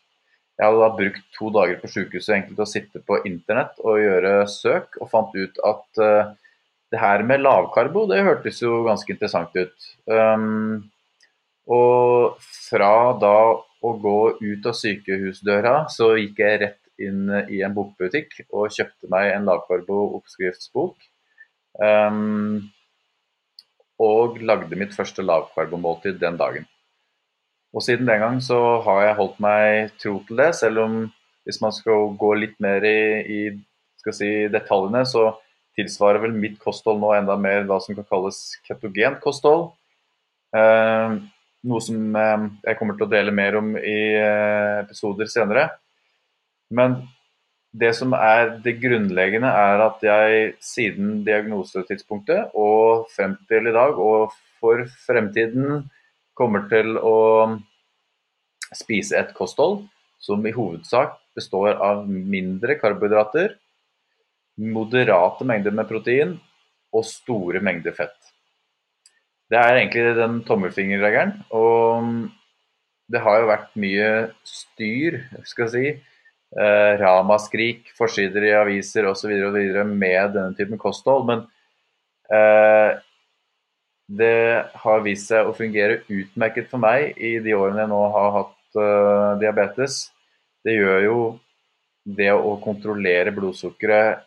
Jeg 0.55 0.63
hadde 0.69 0.79
da 0.79 0.95
brukt 0.95 1.25
to 1.35 1.49
dager 1.51 1.79
på 1.81 1.91
sykehuset 1.91 2.37
egentlig 2.37 2.55
til 2.55 2.63
å 2.63 2.71
sitte 2.71 3.01
på 3.03 3.19
internett 3.27 3.81
og 3.83 3.99
gjøre 3.99 4.35
søk, 4.47 4.95
og 5.03 5.11
fant 5.11 5.35
ut 5.35 5.59
at 5.67 6.03
eh, 6.05 6.33
det 6.93 7.01
her 7.01 7.25
med 7.27 7.43
lavkarbo, 7.43 8.05
det 8.07 8.23
hørtes 8.23 8.61
jo 8.63 8.85
ganske 8.85 9.11
interessant 9.11 9.55
ut. 9.57 9.87
Um, 10.07 10.85
og 11.67 12.37
fra 12.69 12.93
da 13.19 13.37
å 13.57 13.91
gå 13.99 14.19
ut 14.39 14.69
av 14.69 14.77
sykehusdøra, 14.77 15.73
så 15.91 16.13
gikk 16.15 16.39
jeg 16.45 16.61
rett 16.61 16.79
inn 17.01 17.27
i 17.51 17.61
en 17.65 17.75
bokbutikk 17.75 18.37
og 18.49 18.71
kjøpte 18.75 19.09
meg 19.11 19.33
en 19.33 19.49
lavkarbo-oppskriftsbok. 19.49 20.95
Um, 21.75 22.71
og 23.99 24.39
lagde 24.43 24.77
mitt 24.79 24.95
første 24.95 25.23
lavkarbomåltid 25.23 26.19
den 26.19 26.39
dagen. 26.39 26.67
Og 27.75 27.83
siden 27.83 28.07
den 28.07 28.21
gang 28.23 28.41
så 28.43 28.59
har 28.85 29.01
jeg 29.03 29.17
holdt 29.19 29.39
meg 29.43 29.95
tro 29.99 30.17
til 30.27 30.39
det, 30.39 30.51
selv 30.55 30.83
om 30.85 30.99
hvis 31.45 31.61
man 31.61 31.73
skal 31.75 32.15
gå 32.17 32.31
litt 32.39 32.55
mer 32.63 32.83
i, 32.87 32.99
i 33.27 33.39
si, 34.15 34.29
detaljene, 34.51 35.03
så 35.07 35.33
tilsvarer 35.75 36.23
vel 36.23 36.35
mitt 36.39 36.57
kosthold 36.61 37.01
nå 37.01 37.11
enda 37.17 37.35
mer 37.39 37.65
hva 37.67 37.81
som 37.83 37.97
kan 37.97 38.07
kalles 38.07 38.39
ketogent 38.65 39.19
kosthold. 39.23 39.73
Eh, 40.55 41.17
noe 41.67 41.83
som 41.83 42.15
eh, 42.15 42.45
jeg 42.69 42.79
kommer 42.79 42.97
til 42.97 43.07
å 43.07 43.11
dele 43.11 43.33
mer 43.35 43.59
om 43.59 43.75
i 43.77 43.97
eh, 44.15 44.83
episoder 44.85 45.29
senere. 45.31 45.67
Men 46.69 47.01
det 47.75 47.91
som 47.97 48.13
er 48.15 48.55
det 48.63 48.77
grunnleggende, 48.81 49.49
er 49.49 49.83
at 49.83 50.03
jeg 50.05 50.53
siden 50.63 51.23
diagnosetidspunktet 51.27 52.55
og 52.55 53.09
frem 53.11 53.35
til 53.49 53.67
i 53.67 53.75
dag, 53.75 53.99
og 53.99 54.33
for 54.61 54.85
fremtiden, 55.05 55.85
kommer 56.35 56.65
til 56.67 56.97
å 56.99 57.17
spise 58.75 59.15
et 59.15 59.29
kosthold 59.37 59.85
som 60.19 60.43
i 60.43 60.51
hovedsak 60.55 61.13
består 61.35 61.77
av 61.83 62.03
mindre 62.07 62.75
karbohydrater, 62.79 63.53
moderate 64.59 65.47
mengder 65.47 65.75
med 65.75 65.87
protein 65.87 66.33
og 66.95 67.05
store 67.07 67.61
mengder 67.63 67.95
fett. 67.95 68.15
Det 69.51 69.59
er 69.59 69.77
egentlig 69.77 70.15
den 70.17 70.39
tommelfingerregelen. 70.47 71.35
Og 71.53 72.29
det 73.11 73.21
har 73.21 73.41
jo 73.41 73.49
vært 73.51 73.75
mye 73.77 74.09
styr, 74.47 75.19
skal 75.45 75.67
jeg 75.67 75.73
si, 75.75 76.14
eh, 76.59 76.93
ramaskrik, 77.01 77.91
forsider 77.97 78.47
i 78.47 78.53
aviser 78.57 79.07
osv. 79.09 79.31
med 79.91 80.35
denne 80.35 80.53
typen 80.57 80.81
kosthold. 80.81 81.27
Men 81.29 81.43
eh, 82.31 82.97
det 84.05 84.65
har 84.83 85.05
vist 85.05 85.31
seg 85.31 85.47
å 85.47 85.55
fungere 85.57 86.03
utmerket 86.11 86.69
for 86.69 86.81
meg 86.83 87.17
i 87.17 87.37
de 87.43 87.55
årene 87.57 87.85
jeg 87.85 87.91
nå 87.91 88.01
har 88.15 88.31
hatt 88.39 88.79
eh, 88.81 89.31
diabetes. 89.41 89.99
Det 90.65 90.77
gjør 90.77 91.03
jo 91.05 91.19
det 92.05 92.31
å 92.33 92.55
kontrollere 92.61 93.33
blodsukkeret 93.33 94.25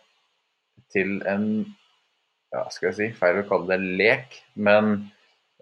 til 0.93 1.21
en 1.29 1.49
ja, 2.49 2.65
skal 2.73 2.89
jeg 2.89 2.97
si, 2.97 3.09
feil 3.19 3.43
å 3.43 3.49
kalle 3.49 3.77
det 3.77 3.97
lek, 3.99 4.39
men 4.57 4.95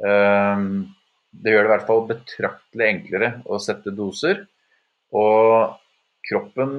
uh, 0.06 0.60
det 1.34 1.52
gjør 1.52 1.64
det 1.64 1.68
i 1.68 1.72
hvert 1.72 1.88
fall 1.88 2.04
betraktelig 2.08 2.86
enklere 2.86 3.30
å 3.50 3.58
sette 3.62 3.92
doser. 3.96 4.44
Og 5.16 5.74
kroppen 6.28 6.72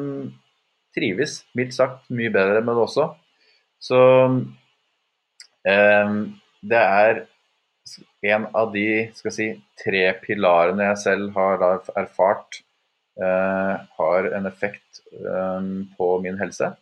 trives 0.98 1.42
mildt 1.58 1.76
sagt 1.78 2.12
mye 2.14 2.32
bedre 2.34 2.62
med 2.66 2.78
det 2.78 2.86
også. 2.88 3.08
Så 3.80 4.00
eh, 5.68 6.14
det 6.68 6.84
er 6.84 7.26
en 8.28 8.48
av 8.58 8.72
de 8.74 8.88
skal 9.16 9.34
si, 9.34 9.48
tre 9.80 10.10
pilarene 10.24 10.90
jeg 10.90 11.04
selv 11.04 11.30
har 11.38 11.64
erfart 11.96 12.62
eh, 13.22 13.76
har 14.00 14.32
en 14.40 14.50
effekt 14.50 15.04
eh, 15.14 15.70
på 15.98 16.10
min 16.24 16.40
helse. 16.42 16.74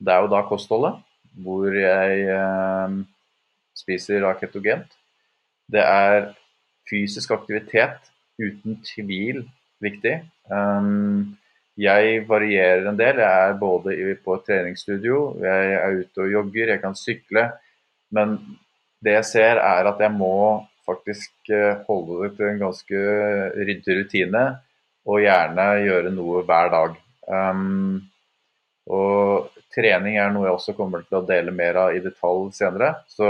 Det 0.00 0.12
er 0.12 0.24
jo 0.24 0.32
da 0.32 0.42
kostholdet, 0.48 1.00
hvor 1.44 1.74
jeg 1.76 2.22
um, 2.32 3.02
spiser 3.76 4.24
da 4.24 4.32
ketogent. 4.38 4.94
Det 5.70 5.82
er 5.84 6.30
fysisk 6.88 7.34
aktivitet, 7.36 8.08
uten 8.40 8.80
tvil 8.86 9.44
viktig. 9.84 10.16
Um, 10.48 11.36
jeg 11.80 12.24
varierer 12.28 12.88
en 12.90 12.98
del. 12.98 13.20
Jeg 13.22 13.50
er 13.50 13.60
både 13.60 13.96
på 14.24 14.36
et 14.36 14.46
treningsstudio, 14.48 15.20
jeg 15.40 15.76
er 15.78 16.00
ute 16.02 16.24
og 16.24 16.34
jogger, 16.34 16.74
jeg 16.74 16.82
kan 16.82 16.96
sykle. 16.98 17.46
Men 18.14 18.36
det 19.04 19.16
jeg 19.16 19.28
ser, 19.28 19.60
er 19.62 19.88
at 19.88 20.02
jeg 20.02 20.12
må 20.12 20.66
faktisk 20.88 21.52
eh, 21.54 21.80
holde 21.86 22.24
det 22.24 22.34
til 22.36 22.48
en 22.50 22.62
ganske 22.64 23.02
ryddig 23.56 23.96
rutine, 24.00 24.44
og 25.08 25.22
gjerne 25.22 25.66
gjøre 25.86 26.12
noe 26.12 26.42
hver 26.48 26.72
dag. 26.74 26.96
Um, 27.30 28.00
og 28.90 29.54
trening 29.72 30.18
er 30.18 30.32
noe 30.34 30.48
jeg 30.48 30.56
også 30.56 30.74
kommer 30.76 31.04
til 31.06 31.20
å 31.20 31.26
dele 31.26 31.54
mer 31.54 31.78
av 31.86 31.94
i 31.96 32.02
detalj 32.04 32.50
senere. 32.56 32.92
Så 33.08 33.28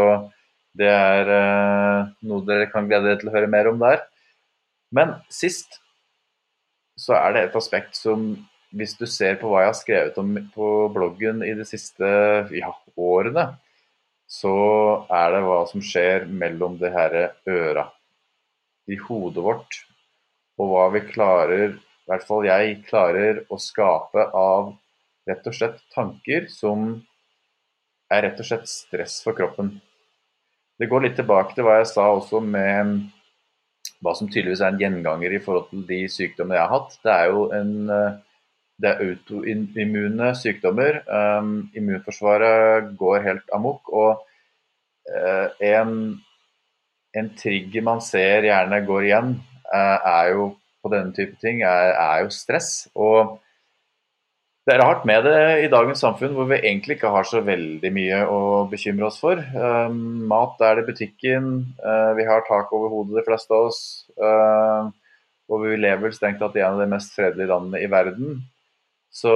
det 0.76 0.88
er 0.90 1.30
uh, 1.30 2.10
noe 2.26 2.46
dere 2.48 2.70
kan 2.72 2.88
glede 2.88 3.10
dere 3.10 3.20
til 3.20 3.30
å 3.30 3.36
høre 3.36 3.50
mer 3.52 3.70
om 3.70 3.78
der. 3.82 4.02
Men 4.96 5.14
sist 5.30 5.78
så 7.00 7.16
er 7.16 7.34
det 7.34 7.44
et 7.46 7.58
aspekt 7.58 7.96
som 7.96 8.32
hvis 8.76 8.94
du 8.98 9.06
ser 9.10 9.38
på 9.40 9.50
hva 9.50 9.64
jeg 9.64 9.70
har 9.72 9.78
skrevet 9.78 10.18
om 10.20 10.36
på 10.54 10.66
bloggen 10.94 11.42
i 11.42 11.54
de 11.58 11.66
siste 11.66 12.06
ja, 12.54 12.70
årene, 12.94 13.46
så 14.30 14.52
er 15.10 15.32
det 15.34 15.40
hva 15.42 15.60
som 15.66 15.82
skjer 15.82 16.28
mellom 16.30 16.76
det 16.78 16.92
her 16.94 17.16
øra 17.50 17.88
i 18.90 18.98
hodet 19.08 19.42
vårt, 19.42 19.80
og 20.60 20.70
hva 20.70 20.86
vi 20.94 21.02
klarer, 21.08 21.74
i 21.74 22.10
hvert 22.10 22.26
fall 22.26 22.46
jeg 22.46 22.78
klarer, 22.86 23.42
å 23.50 23.58
skape 23.58 24.28
av 24.36 24.74
rett 25.30 25.46
og 25.46 25.56
slett 25.56 25.80
tanker 25.94 26.46
som 26.52 26.92
er 28.10 28.26
rett 28.26 28.42
og 28.42 28.46
slett 28.46 28.70
stress 28.70 29.20
for 29.24 29.36
kroppen. 29.38 29.76
Det 30.78 30.88
går 30.90 31.04
litt 31.04 31.18
tilbake 31.18 31.54
til 31.56 31.66
hva 31.66 31.80
jeg 31.80 31.90
sa 31.90 32.06
også 32.14 32.40
med 32.42 33.10
hva 34.00 34.14
som 34.16 34.28
tydeligvis 34.30 34.62
er 34.64 34.72
en 34.72 34.80
gjenganger 34.80 35.36
i 35.36 35.42
forhold 35.44 35.68
til 35.70 35.84
de 35.88 36.04
sykdommene 36.08 36.56
jeg 36.56 36.66
har 36.66 36.74
hatt. 36.74 36.98
Det 37.04 37.14
er 37.14 37.32
jo 37.34 37.46
en 37.56 38.20
det 38.80 38.88
er 38.90 39.02
autoimmune 39.04 40.32
sykdommer. 40.38 41.02
Um, 41.04 41.68
immunforsvaret 41.76 42.94
går 42.98 43.26
helt 43.26 43.52
amok. 43.54 43.92
Og 43.92 44.22
uh, 45.10 45.48
en, 45.60 45.92
en, 47.16 47.30
trigger 47.36 47.84
man 47.84 48.00
ser 48.04 48.48
gjerne 48.48 48.80
går 48.86 49.08
igjen, 49.08 49.34
uh, 49.68 49.98
er 49.98 50.32
jo 50.34 50.48
på 50.80 50.92
denne 50.94 51.12
type 51.16 51.36
ting, 51.42 51.60
er, 51.62 51.92
er, 51.92 52.24
jo 52.24 52.32
stress. 52.32 52.88
Og 52.94 53.36
det 54.68 54.74
er 54.74 54.82
rart 54.82 55.06
med 55.08 55.24
det 55.24 55.40
i 55.64 55.70
dagens 55.72 56.02
samfunn 56.04 56.34
hvor 56.36 56.48
vi 56.50 56.58
egentlig 56.60 56.98
ikke 56.98 57.12
har 57.14 57.26
så 57.26 57.40
veldig 57.44 57.90
mye 57.96 58.20
å 58.28 58.40
bekymre 58.70 59.08
oss 59.08 59.18
for. 59.22 59.40
Um, 59.56 60.26
mat 60.30 60.60
er 60.66 60.78
det 60.78 60.86
butikken, 60.90 61.50
uh, 61.80 62.12
vi 62.18 62.26
har 62.28 62.44
tak 62.48 62.72
over 62.76 62.92
hodet 62.92 63.20
de 63.20 63.26
fleste 63.26 63.56
av 63.56 63.70
oss. 63.70 63.82
og 65.50 65.64
vi 65.64 65.78
lever 65.80 66.12
strengt 66.14 66.38
tatt 66.38 66.54
i 66.54 66.60
en 66.62 66.76
av 66.76 66.82
de 66.84 66.90
mest 66.92 67.14
fredelige 67.16 67.50
landene 67.50 67.80
i 67.82 67.88
verden. 67.90 68.36
Så 69.10 69.32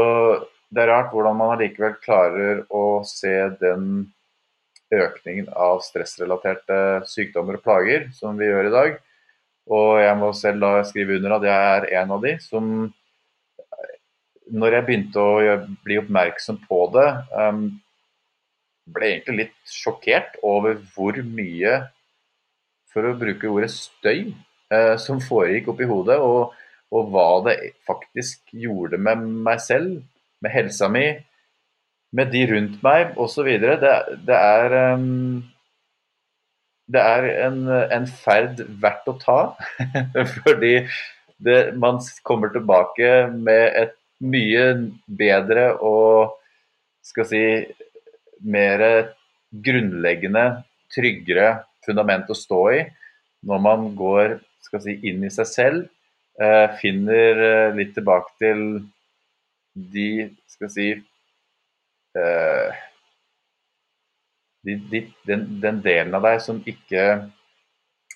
det 0.71 0.85
er 0.85 0.93
rart 0.93 1.11
hvordan 1.15 1.37
man 1.39 1.55
allikevel 1.55 1.97
klarer 2.05 2.63
å 2.71 3.03
se 3.07 3.33
den 3.61 4.13
økningen 4.95 5.49
av 5.51 5.81
stressrelaterte 5.83 6.79
sykdommer 7.11 7.59
og 7.59 7.65
plager 7.65 8.09
som 8.15 8.39
vi 8.39 8.49
gjør 8.49 8.69
i 8.69 8.75
dag. 8.75 9.01
Og 9.75 9.91
jeg 10.03 10.19
må 10.21 10.31
selv 10.37 10.63
da 10.63 10.73
skrive 10.87 11.19
under 11.19 11.39
at 11.39 11.49
jeg 11.49 11.73
er 11.73 11.89
en 12.03 12.15
av 12.15 12.23
de 12.25 12.35
som 12.43 12.71
Når 14.53 14.77
jeg 14.77 14.87
begynte 14.89 15.23
å 15.23 15.57
bli 15.87 15.97
oppmerksom 16.03 16.59
på 16.69 16.81
det, 16.93 17.07
um, 17.33 17.69
ble 18.95 19.13
egentlig 19.15 19.39
litt 19.39 19.73
sjokkert 19.73 20.37
over 20.45 20.77
hvor 20.93 21.17
mye, 21.25 21.79
for 22.93 23.09
å 23.09 23.17
bruke 23.19 23.49
ordet 23.51 23.73
støy, 23.73 24.35
uh, 24.75 24.95
som 25.01 25.23
foregikk 25.23 25.73
oppi 25.73 25.89
hodet. 25.89 26.21
og 26.21 26.53
og 26.95 27.11
hva 27.11 27.29
det 27.49 27.57
faktisk 27.89 28.53
gjorde 28.55 29.01
med 29.03 29.25
meg 29.47 29.63
selv, 29.63 30.03
med 30.45 30.53
helsa 30.55 30.89
mi, 30.93 31.09
med 32.15 32.31
de 32.31 32.45
rundt 32.53 32.79
meg 32.85 33.19
osv. 33.19 33.49
Det, 33.63 33.97
det 34.29 34.39
er 34.39 34.77
um, 34.95 35.43
det 36.87 37.01
er 37.01 37.27
en, 37.47 37.61
en, 37.67 38.07
ferd 38.07 38.61
verdt 38.83 39.09
å 39.09 39.17
ta. 39.19 39.39
Fordi 40.37 40.75
det, 41.43 41.59
man 41.81 41.99
kommer 42.23 42.53
tilbake 42.55 43.13
med 43.33 43.65
et 43.81 43.97
mye 44.25 44.65
bedre 45.07 45.71
og 45.85 46.39
skal 47.05 47.29
si 47.29 47.45
mer 48.45 48.85
grunnleggende, 49.65 50.45
tryggere 50.95 51.65
fundament 51.85 52.31
å 52.31 52.37
stå 52.39 52.63
i 52.75 52.81
når 53.45 53.61
man 53.61 53.91
går 53.99 54.39
si, 54.81 54.97
inn 55.09 55.25
i 55.27 55.33
seg 55.33 55.49
selv. 55.51 55.85
Eh, 56.41 56.67
finner 56.81 57.43
eh, 57.47 57.75
litt 57.77 57.93
tilbake 57.95 58.33
til 58.41 58.63
de 59.75 60.09
skal 60.51 60.71
si 60.73 60.89
eh, 62.19 62.81
de, 64.65 64.77
de, 64.91 65.03
den, 65.29 65.45
den, 65.63 65.79
delen 65.85 66.17
av 66.17 66.25
deg 66.27 66.41
som 66.43 66.59
ikke 66.67 67.05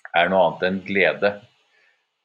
er 0.09 0.31
noe 0.31 0.49
annet 0.49 0.65
enn 0.67 0.81
glede. 0.83 1.33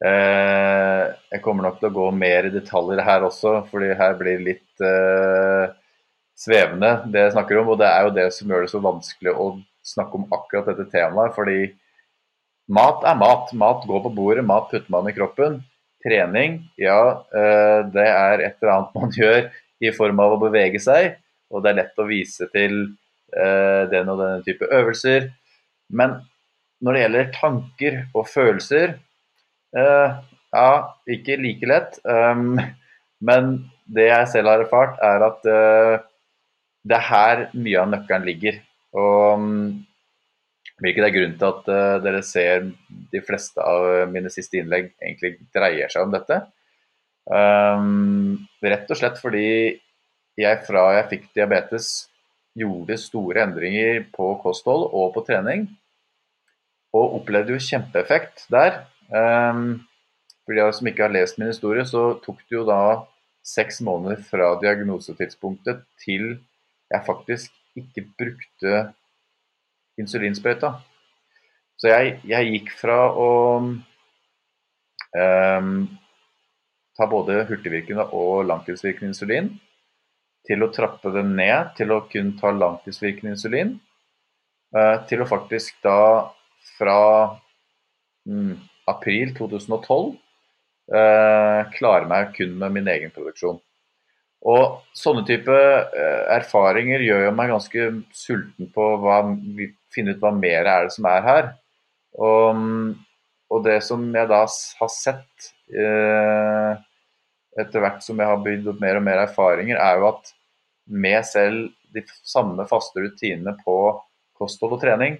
Eh, 0.03 1.05
jeg 1.31 1.43
kommer 1.45 1.69
nok 1.69 1.79
til 1.79 1.89
å 1.89 1.95
gå 1.95 2.09
mer 2.17 2.49
i 2.49 2.53
detaljer 2.53 3.05
her 3.07 3.27
også, 3.29 3.61
fordi 3.71 3.93
her 3.97 4.17
blir 4.19 4.41
det 4.41 4.49
litt 4.49 4.85
eh, 4.85 5.71
svevende 6.39 6.97
det 7.13 7.29
jeg 7.29 7.35
snakker 7.37 7.61
om. 7.61 7.71
Og 7.75 7.81
det 7.81 7.91
er 7.91 8.09
jo 8.09 8.17
det 8.17 8.27
som 8.37 8.51
gjør 8.51 8.67
det 8.67 8.73
så 8.73 8.83
vanskelig 8.85 9.35
å 9.35 9.49
snakke 9.85 10.19
om 10.19 10.27
akkurat 10.35 10.73
dette 10.73 10.89
temaet. 10.93 11.35
fordi 11.37 11.61
mat 12.75 13.07
er 13.07 13.21
mat. 13.21 13.53
Mat 13.53 13.87
går 13.87 14.03
på 14.07 14.15
bordet, 14.17 14.45
mat 14.45 14.69
putter 14.73 14.91
man 14.93 15.09
i 15.09 15.15
kroppen. 15.17 15.63
Trening, 16.05 16.59
ja, 16.77 17.25
eh, 17.33 17.81
det 17.95 18.09
er 18.11 18.43
et 18.43 18.59
eller 18.61 18.75
annet 18.75 18.99
man 18.99 19.15
gjør 19.21 19.49
i 19.85 19.95
form 19.95 20.21
av 20.21 20.35
å 20.35 20.43
bevege 20.43 20.83
seg. 20.83 21.17
Og 21.55 21.63
det 21.63 21.71
er 21.71 21.81
lett 21.85 22.03
å 22.03 22.09
vise 22.09 22.51
til 22.53 22.97
den 23.35 24.07
og 24.13 24.21
denne 24.21 24.45
type 24.47 24.69
øvelser. 24.71 25.25
Men 25.91 26.13
når 26.85 26.95
det 26.95 27.01
gjelder 27.01 27.31
tanker 27.35 27.97
og 28.15 28.29
følelser, 28.31 28.93
ja, 29.75 30.69
ikke 31.11 31.39
like 31.41 31.69
lett. 31.71 31.99
Um, 32.07 32.59
men 33.25 33.55
det 33.91 34.09
jeg 34.09 34.31
selv 34.33 34.53
har 34.53 34.63
erfart, 34.65 35.01
er 35.03 35.25
at 35.27 35.49
det 36.85 36.97
er 36.99 37.09
her 37.09 37.43
mye 37.57 37.81
av 37.81 37.91
nøkkelen 37.91 38.27
ligger. 38.29 38.61
Og 38.95 39.49
Hvilket 40.83 41.07
er 41.07 41.13
grunnen 41.15 41.37
til 41.39 41.51
at 41.53 41.69
uh, 41.71 42.03
dere 42.03 42.23
ser 42.27 42.67
de 43.13 43.21
fleste 43.23 43.63
av 43.63 44.09
mine 44.11 44.31
siste 44.33 44.59
innlegg 44.59 44.91
egentlig 44.99 45.37
dreier 45.55 45.93
seg 45.93 46.09
om 46.09 46.15
dette. 46.15 46.41
Um, 47.31 48.43
rett 48.65 48.91
og 48.91 48.99
slett 48.99 49.21
fordi 49.23 49.47
jeg 50.37 50.65
fra 50.67 50.89
jeg 50.97 51.09
fikk 51.13 51.29
diabetes 51.39 51.93
gjorde 52.59 52.99
store 53.01 53.47
endringer 53.47 54.03
på 54.15 54.33
kosthold 54.43 54.89
og 54.91 55.15
på 55.15 55.23
trening. 55.29 55.69
Og 56.95 57.21
opplevde 57.21 57.55
jo 57.55 57.63
kjempeeffekt 57.63 58.49
der. 58.55 58.83
Um, 59.13 59.85
for 60.45 60.57
de 60.57 60.65
som 60.77 60.89
ikke 60.89 61.07
har 61.07 61.15
lest 61.15 61.41
min 61.41 61.51
historie, 61.51 61.85
så 61.89 62.15
tok 62.25 62.43
det 62.49 62.59
jo 62.59 62.65
da 62.69 62.81
seks 63.45 63.81
måneder 63.85 64.21
fra 64.25 64.55
diagnosetidspunktet 64.61 65.83
til 66.01 66.39
jeg 66.93 67.07
faktisk 67.07 67.53
ikke 67.77 68.05
brukte 68.19 68.73
insulinsprøyta. 70.01 70.75
Så 71.81 71.91
jeg, 71.91 72.19
jeg, 72.29 72.51
gikk 72.55 72.73
fra 72.79 72.99
å 73.19 73.31
um, 73.61 73.71
ta 76.95 77.09
både 77.11 77.41
hurtigvirkende 77.49 78.07
og 78.15 78.45
langtidsvirkende 78.49 79.13
insulin, 79.13 79.51
til 80.45 80.63
å 80.63 80.73
trappe 80.73 81.11
det 81.15 81.25
ned 81.27 81.73
til 81.79 81.95
å 81.95 82.05
kun 82.11 82.35
ta 82.39 82.53
langtidsvirkende 82.55 83.35
insulin, 83.35 83.75
uh, 84.77 84.97
til 85.09 85.25
å 85.25 85.29
faktisk 85.29 85.81
da 85.85 85.99
fra 86.77 87.01
um, 88.29 88.55
april 88.91 89.33
2012 89.37 90.15
uh, 90.15 90.99
eh, 90.99 91.61
klarer 91.77 92.09
meg 92.11 92.35
kun 92.37 92.57
med 92.61 92.75
min 92.75 92.91
egen 92.93 93.13
produksjon. 93.15 93.61
Og 94.45 94.81
sånne 94.97 95.25
type 95.29 95.55
uh, 95.55 96.25
erfaringer 96.35 97.05
gjør 97.05 97.29
jo 97.29 97.35
meg 97.37 97.53
ganske 97.55 97.91
sulten 98.13 98.69
på 98.75 98.89
å 98.99 99.21
finne 99.95 100.15
ut 100.15 100.23
hva 100.23 100.35
mer 100.37 100.69
er 100.69 100.89
det 100.89 100.97
som 100.97 101.09
er 101.09 101.25
her. 101.25 101.53
Og, 102.15 102.65
og 103.51 103.65
det 103.67 103.81
som 103.87 104.05
jeg 104.15 104.31
da 104.31 104.45
har 104.45 104.91
sett 104.93 105.49
eh, 105.75 106.83
etter 107.61 107.83
hvert 107.83 108.03
som 108.05 108.19
jeg 108.21 108.31
har 108.31 108.43
bygd 108.43 108.71
opp 108.71 108.83
mer 108.83 108.99
og 108.99 109.07
mer 109.07 109.23
erfaringer, 109.25 109.79
er 109.79 110.01
jo 110.01 110.11
at 110.13 110.33
med 110.85 111.21
selv 111.27 111.71
de 111.95 112.03
samme 112.27 112.67
faste 112.71 113.03
rutinene 113.03 113.55
på 113.63 113.77
kosthold 114.39 114.77
og 114.77 114.83
trening, 114.83 115.19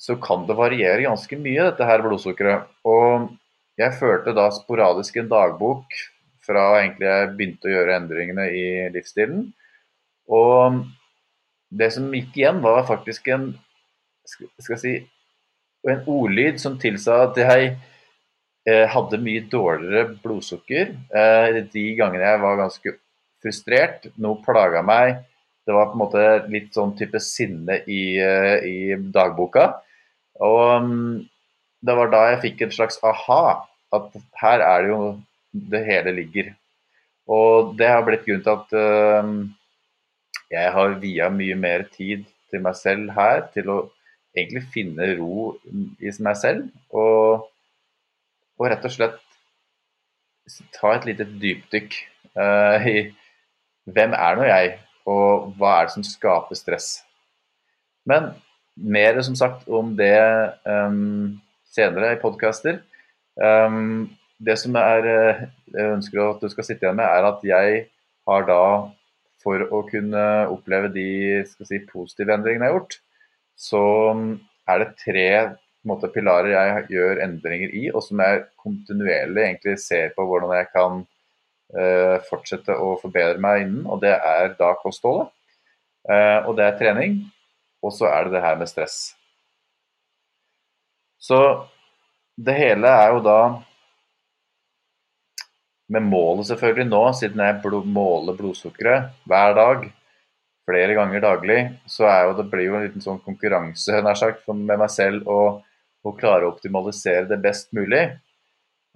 så 0.00 0.16
kan 0.20 0.44
det 0.48 0.56
variere 0.58 1.06
ganske 1.06 1.38
mye, 1.40 1.70
dette 1.70 1.86
her 1.88 2.02
blodsukkeret. 2.04 2.68
Og 2.88 3.30
jeg 3.80 3.96
førte 3.98 4.34
da 4.36 4.48
sporadisk 4.54 5.16
en 5.20 5.30
dagbok 5.30 5.96
fra 6.44 6.64
egentlig 6.80 7.08
jeg 7.08 7.30
begynte 7.38 7.70
å 7.70 7.72
gjøre 7.72 7.96
endringene 8.02 8.48
i 8.52 8.66
livsstilen. 8.94 9.46
Og 10.34 10.82
det 11.74 11.90
som 11.94 12.12
gikk 12.12 12.36
igjen, 12.38 12.60
var 12.64 12.84
faktisk 12.88 13.30
en 13.34 13.52
skal 14.24 14.74
jeg 14.74 14.80
si, 14.80 14.94
en 15.90 16.04
ordlyd 16.08 16.60
som 16.60 16.78
tilsa 16.80 17.18
at 17.26 17.38
jeg 17.40 17.74
eh, 18.68 18.86
hadde 18.88 19.20
mye 19.20 19.44
dårligere 19.52 20.14
blodsukker 20.22 20.94
eh, 20.94 21.58
de 21.72 21.84
gangene 21.98 22.24
jeg 22.24 22.42
var 22.44 22.60
ganske 22.62 22.94
frustrert. 23.44 24.08
Noe 24.16 24.40
plaga 24.44 24.80
meg. 24.86 25.20
Det 25.64 25.76
var 25.76 25.90
på 25.90 25.98
en 25.98 26.02
måte 26.04 26.24
litt 26.52 26.72
sånn 26.76 26.94
type 26.96 27.20
sinne 27.20 27.82
i, 27.84 28.16
eh, 28.20 28.64
i 28.64 28.96
dagboka. 28.96 29.68
Og 30.42 30.82
um, 30.82 31.22
det 31.84 31.96
var 31.98 32.10
da 32.12 32.22
jeg 32.32 32.42
fikk 32.48 32.64
en 32.64 32.74
slags 32.74 32.98
aha, 33.04 33.64
at 33.94 34.14
her 34.40 34.64
er 34.64 34.82
det 34.82 34.90
jo 34.90 35.00
det 35.74 35.84
hele 35.86 36.14
ligger. 36.16 36.52
Og 37.30 37.74
det 37.78 37.88
har 37.88 38.02
blitt 38.04 38.24
grunnen 38.26 38.44
til 38.44 38.54
at 38.56 38.74
uh, 38.74 39.34
jeg 40.52 40.72
har 40.76 40.96
via 41.02 41.28
mye 41.32 41.58
mer 41.58 41.86
tid 41.94 42.24
til 42.50 42.64
meg 42.64 42.76
selv 42.78 43.12
her, 43.16 43.46
til 43.54 43.70
å 43.70 43.78
egentlig 44.34 44.64
finne 44.74 45.14
ro 45.18 45.52
i 46.02 46.12
meg 46.26 46.38
selv. 46.40 46.66
Og, 46.90 47.46
og 48.58 48.70
rett 48.70 48.86
og 48.86 48.94
slett 48.94 49.20
ta 50.74 50.94
et 50.94 51.06
lite 51.08 51.26
dypdykk 51.40 51.96
uh, 52.36 52.88
i 52.90 52.96
hvem 53.94 54.16
er 54.16 54.38
nå 54.38 54.48
jeg, 54.48 54.74
og 55.08 55.54
hva 55.58 55.78
er 55.78 55.88
det 55.88 55.94
som 55.96 56.06
skaper 56.06 56.58
stress. 56.58 56.88
Men 58.08 58.32
mer 58.74 59.20
som 59.22 59.36
sagt 59.38 59.68
om 59.68 59.94
det 59.98 60.16
um, 60.66 61.36
senere 61.74 62.14
i 62.14 62.20
podkaster. 62.20 62.80
Um, 63.34 64.10
det 64.44 64.56
som 64.60 64.76
er, 64.78 65.06
eh, 65.08 65.42
jeg 65.72 65.94
ønsker 65.94 66.20
at 66.22 66.42
du 66.42 66.50
skal 66.50 66.66
sitte 66.66 66.84
igjen 66.84 66.98
med, 66.98 67.06
er 67.06 67.28
at 67.28 67.44
jeg 67.46 67.84
har 68.28 68.46
da, 68.48 68.64
for 69.44 69.62
å 69.76 69.82
kunne 69.86 70.24
oppleve 70.52 70.90
de 70.92 71.08
si, 71.44 71.78
positive 71.90 72.34
endringene 72.34 72.66
jeg 72.66 72.72
har 72.72 72.78
gjort, 72.78 72.96
så 73.54 73.82
er 74.68 74.82
det 74.82 74.96
tre 75.00 75.28
måte, 75.86 76.10
pilarer 76.12 76.54
jeg 76.54 76.86
gjør 76.96 77.20
endringer 77.26 77.74
i, 77.76 77.84
og 77.92 78.02
som 78.06 78.22
jeg 78.24 78.46
kontinuerlig 78.60 79.44
egentlig 79.44 79.76
ser 79.82 80.14
på 80.16 80.24
hvordan 80.26 80.54
jeg 80.56 80.70
kan 80.72 81.02
uh, 81.76 82.16
fortsette 82.30 82.74
å 82.74 82.94
forbedre 83.02 83.42
meg 83.44 83.66
innen. 83.66 83.84
Og 83.84 84.00
det 84.02 84.14
er 84.16 84.54
da 84.58 84.72
kostholdet, 84.80 85.30
uh, 86.08 86.48
og 86.48 86.56
det 86.58 86.66
er 86.66 86.78
trening, 86.80 87.20
og 87.84 87.92
så 87.94 88.08
er 88.10 88.26
det 88.26 88.36
det 88.36 88.42
her 88.44 88.56
med 88.60 88.70
stress. 88.70 88.98
Så 91.20 91.38
det 92.36 92.56
hele 92.56 92.90
er 92.90 93.14
jo 93.14 93.22
da 93.24 93.38
med 95.94 96.06
målet 96.08 96.48
selvfølgelig 96.48 96.88
nå, 96.88 97.02
siden 97.16 97.42
jeg 97.44 97.60
blod, 97.62 97.86
måler 97.86 98.36
blodsukkeret 98.38 99.12
hver 99.28 99.54
dag, 99.56 99.86
flere 100.64 100.96
ganger 100.96 101.20
daglig, 101.20 101.60
så 101.86 102.08
jo, 102.08 102.34
det 102.38 102.46
blir 102.52 102.70
jo 102.70 102.76
en 102.78 102.86
liten 102.86 103.04
sånn 103.04 103.20
konkurranse 103.24 104.00
nær 104.04 104.18
sagt, 104.18 104.46
med 104.48 104.80
meg 104.80 104.90
selv 104.92 105.28
å, 105.28 105.40
å 106.04 106.14
klare 106.16 106.48
å 106.48 106.54
optimalisere 106.54 107.28
det 107.28 107.40
best 107.44 107.72
mulig. 107.76 108.06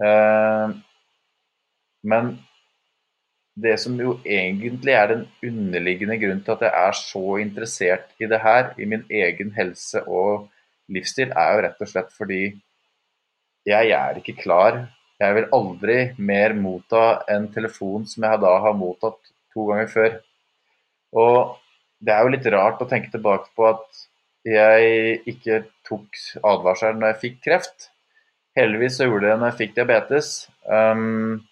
Eh, 0.00 0.76
men 2.08 2.32
det 3.62 3.74
som 3.82 3.96
jo 3.98 4.18
egentlig 4.24 4.94
er 4.94 5.10
den 5.12 5.24
underliggende 5.44 6.18
grunnen 6.20 6.44
til 6.44 6.54
at 6.54 6.64
jeg 6.66 6.86
er 6.86 6.96
så 6.98 7.24
interessert 7.42 8.22
i 8.22 8.28
det 8.30 8.40
her, 8.42 8.72
i 8.78 8.86
min 8.86 9.04
egen 9.10 9.50
helse 9.56 10.02
og 10.06 10.48
livsstil, 10.92 11.32
er 11.32 11.54
jo 11.54 11.64
rett 11.66 11.82
og 11.84 11.90
slett 11.90 12.14
fordi 12.16 12.42
jeg 13.68 13.92
er 13.92 14.20
ikke 14.20 14.38
klar. 14.42 14.84
Jeg 15.18 15.34
vil 15.34 15.48
aldri 15.52 15.98
mer 16.30 16.54
motta 16.54 17.24
en 17.32 17.48
telefon 17.52 18.06
som 18.08 18.24
jeg 18.28 18.42
da 18.44 18.54
har 18.64 18.78
mottatt 18.78 19.18
to 19.54 19.66
ganger 19.68 19.90
før. 19.92 20.18
Og 21.18 21.58
det 21.98 22.14
er 22.14 22.22
jo 22.22 22.32
litt 22.34 22.48
rart 22.54 22.82
å 22.82 22.88
tenke 22.88 23.10
tilbake 23.12 23.50
på 23.58 23.66
at 23.72 24.04
jeg 24.48 25.18
ikke 25.28 25.64
tok 25.88 26.20
advarselen 26.46 27.02
når 27.02 27.14
jeg 27.14 27.22
fikk 27.24 27.38
kreft. 27.48 27.88
Heldigvis 28.56 28.98
så 28.98 29.08
gjorde 29.08 29.26
jeg 29.26 29.34
det 29.34 29.40
når 29.42 29.50
jeg 29.50 29.58
fikk 29.62 29.74
diabetes. 29.76 30.30
Um, 30.64 31.47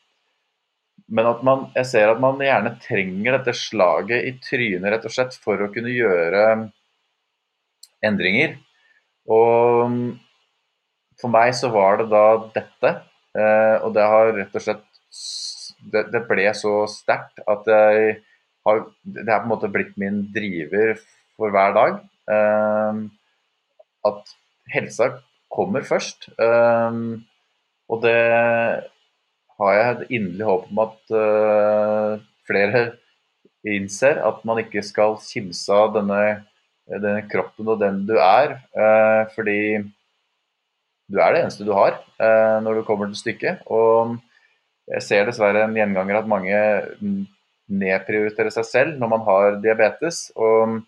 Men 1.07 1.29
at 1.31 1.43
man, 1.47 1.69
jeg 1.77 1.87
ser 1.87 2.11
at 2.11 2.23
man 2.23 2.41
gjerne 2.43 2.73
trenger 2.83 3.37
dette 3.37 3.55
slaget 3.55 4.27
i 4.27 4.33
trynet 4.43 4.91
rett 4.91 5.05
og 5.07 5.15
slett 5.15 5.37
for 5.39 5.61
å 5.63 5.71
kunne 5.75 5.93
gjøre 5.95 6.47
endringer. 8.07 8.57
Og 9.31 10.17
for 11.21 11.33
meg 11.33 11.55
så 11.57 11.71
var 11.75 12.01
det 12.01 12.09
da 12.13 12.25
dette. 12.57 12.93
Eh, 13.37 13.77
og 13.85 13.95
det 13.97 14.07
har 14.07 14.35
rett 14.37 14.55
og 14.57 14.65
slett 14.65 14.85
Det, 15.93 16.07
det 16.11 16.23
ble 16.27 16.47
så 16.57 16.71
sterkt 16.89 17.43
at 17.47 17.67
jeg 17.69 18.15
har 18.67 18.79
Det 19.05 19.27
har 19.29 19.43
på 19.43 19.47
en 19.47 19.53
måte 19.53 19.69
blitt 19.71 19.93
min 20.01 20.23
driver 20.35 20.97
for 21.37 21.55
hver 21.55 21.77
dag. 21.77 22.01
Eh, 22.33 23.03
at 24.11 24.35
helsa 24.73 25.11
kommer 25.53 25.87
først. 25.87 26.29
Og 27.87 28.03
det 28.03 28.19
har 29.61 29.77
jeg 29.77 29.93
et 29.93 30.15
inderlig 30.19 30.47
håp 30.47 30.71
om 30.71 30.81
at 30.85 31.15
uh, 31.17 32.25
flere 32.49 32.83
innser. 33.67 34.21
At 34.21 34.43
man 34.49 34.61
ikke 34.63 34.85
skal 34.85 35.17
kimse 35.23 35.73
av 35.73 35.95
denne, 35.97 36.21
denne, 36.91 37.25
kroppen 37.31 37.73
og 37.73 37.81
den 37.83 38.03
du 38.09 38.17
er. 38.21 38.59
Uh, 38.77 39.25
fordi 39.37 39.61
du 41.07 41.21
er 41.23 41.33
det 41.33 41.45
eneste 41.45 41.67
du 41.67 41.73
har 41.77 42.01
uh, 42.19 42.59
når 42.65 42.81
du 42.81 42.87
kommer 42.89 43.11
til 43.11 43.23
stykket. 43.23 43.65
Og 43.73 44.19
jeg 44.93 45.03
ser 45.07 45.27
dessverre 45.27 45.65
en 45.67 45.75
gjenganger 45.77 46.21
at 46.21 46.31
mange 46.31 46.61
nedprioriterer 47.67 48.53
seg 48.55 48.69
selv 48.69 49.01
når 49.01 49.11
man 49.17 49.25
har 49.27 49.57
diabetes. 49.65 50.29
Og 50.39 50.79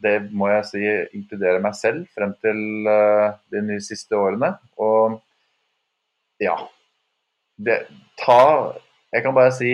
det 0.00 0.12
må 0.36 0.46
jeg 0.50 0.66
si 0.68 0.82
inkluderer 1.16 1.62
meg 1.64 1.72
selv 1.74 2.04
frem 2.14 2.34
til 2.44 2.60
de 3.50 3.78
siste 3.82 4.16
årene. 4.16 4.52
Og 4.76 5.16
ja. 6.40 6.56
Det, 7.60 7.82
ta 8.20 8.76
Jeg 9.10 9.24
kan 9.24 9.34
bare 9.34 9.50
si 9.52 9.70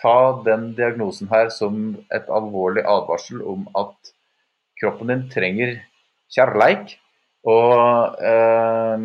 ta 0.00 0.40
den 0.46 0.70
diagnosen 0.76 1.28
her 1.28 1.50
som 1.52 1.90
et 2.14 2.30
alvorlig 2.32 2.86
advarsel 2.88 3.42
om 3.44 3.66
at 3.76 4.12
kroppen 4.80 5.10
din 5.12 5.26
trenger 5.28 5.74
kjærleik, 6.32 6.94
og 7.44 8.16
eh, 8.24 9.04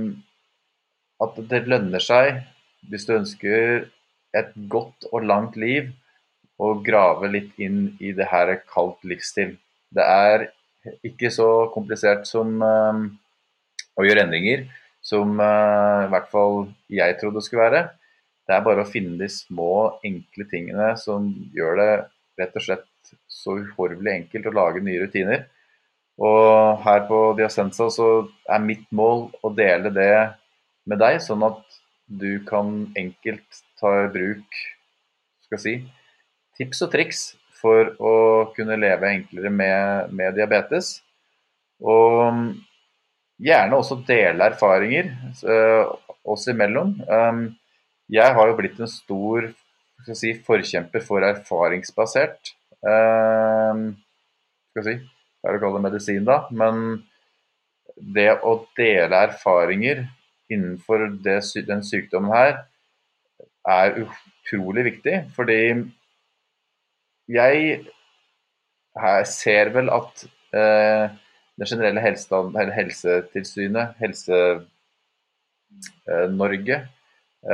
at 1.25 1.41
det 1.51 1.65
lønner 1.67 2.03
seg, 2.03 2.39
hvis 2.87 3.03
du 3.09 3.17
ønsker 3.17 3.89
et 4.39 4.55
godt 4.71 5.09
og 5.11 5.27
langt 5.27 5.59
liv, 5.59 5.91
å 6.63 6.77
grave 6.85 7.27
litt 7.33 7.59
inn 7.59 7.97
i 7.99 8.13
det 8.15 8.29
her 8.31 8.53
kaldt 8.71 9.03
livsstil. 9.03 9.57
Det 9.91 10.05
er 10.05 10.47
ikke 11.03 11.31
så 11.33 11.67
komplisert 11.73 12.23
som 12.29 12.55
eh, 12.63 13.03
å 13.99 14.07
gjøre 14.07 14.25
endringer 14.29 14.63
som 15.03 15.35
uh, 15.39 16.05
i 16.05 16.09
hvert 16.11 16.29
fall 16.31 16.63
jeg 16.91 17.17
trodde 17.19 17.41
det 17.41 17.47
skulle 17.47 17.65
være. 17.67 17.83
Det 18.47 18.55
er 18.55 18.65
bare 18.65 18.83
å 18.83 18.89
finne 18.89 19.17
de 19.19 19.29
små, 19.31 19.99
enkle 20.03 20.47
tingene 20.51 20.93
som 20.99 21.29
gjør 21.55 21.79
det 21.79 21.91
rett 22.41 22.57
og 22.59 22.65
slett 22.65 23.13
så 23.29 23.57
uhorvelig 23.59 24.13
enkelt 24.13 24.47
å 24.49 24.55
lage 24.55 24.83
nye 24.83 25.03
rutiner. 25.03 25.45
Og 26.23 26.83
her 26.85 27.05
på 27.07 27.19
Diacenza 27.37 27.87
så 27.91 28.09
er 28.51 28.63
mitt 28.63 28.85
mål 28.93 29.27
å 29.41 29.51
dele 29.55 29.91
det 29.93 30.11
med 30.89 30.99
deg, 31.01 31.19
sånn 31.23 31.45
at 31.47 31.61
du 32.05 32.43
kan 32.45 32.91
enkelt 32.99 33.63
ta 33.79 33.93
i 34.03 34.11
bruk 34.13 34.59
skal 35.47 35.61
si, 35.61 35.73
tips 36.57 36.83
og 36.85 36.91
triks 36.93 37.23
for 37.63 37.93
å 38.03 38.13
kunne 38.55 38.77
leve 38.79 39.09
enklere 39.09 39.51
med, 39.53 40.13
med 40.13 40.35
diabetes. 40.37 40.97
Og 41.79 42.53
Gjerne 43.43 43.79
også 43.79 43.99
dele 44.07 44.47
erfaringer 44.51 45.09
uh, 45.49 45.91
oss 46.23 46.47
imellom. 46.51 46.95
Um, 47.07 47.43
jeg 48.13 48.35
har 48.35 48.49
jo 48.49 48.55
blitt 48.57 48.79
en 48.79 48.91
stor 48.91 49.49
si, 50.13 50.33
forkjemper 50.45 51.03
for 51.03 51.25
erfaringsbasert 51.27 52.53
uh, 52.85 53.83
skal 54.73 54.87
si, 54.87 54.95
Hva 55.41 55.49
er 55.49 55.55
det 55.55 55.59
å 55.59 55.63
kalle 55.65 55.79
det 55.79 55.87
medisin, 55.87 56.23
da? 56.27 56.37
Men 56.55 57.03
det 58.15 58.31
å 58.41 58.55
dele 58.77 59.25
erfaringer 59.27 60.05
innenfor 60.51 61.07
det, 61.23 61.39
den 61.67 61.83
sykdommen 61.85 62.33
her 62.33 62.55
er 63.69 63.99
utrolig 64.03 64.85
viktig. 64.89 65.19
Fordi 65.35 65.59
jeg 67.33 67.83
ser 69.29 69.71
vel 69.75 69.91
at 69.93 70.25
eh, 70.57 71.13
det 71.59 71.67
generelle 71.69 72.01
helsetilsynet, 72.77 73.87
Helse-Norge, 74.01 76.77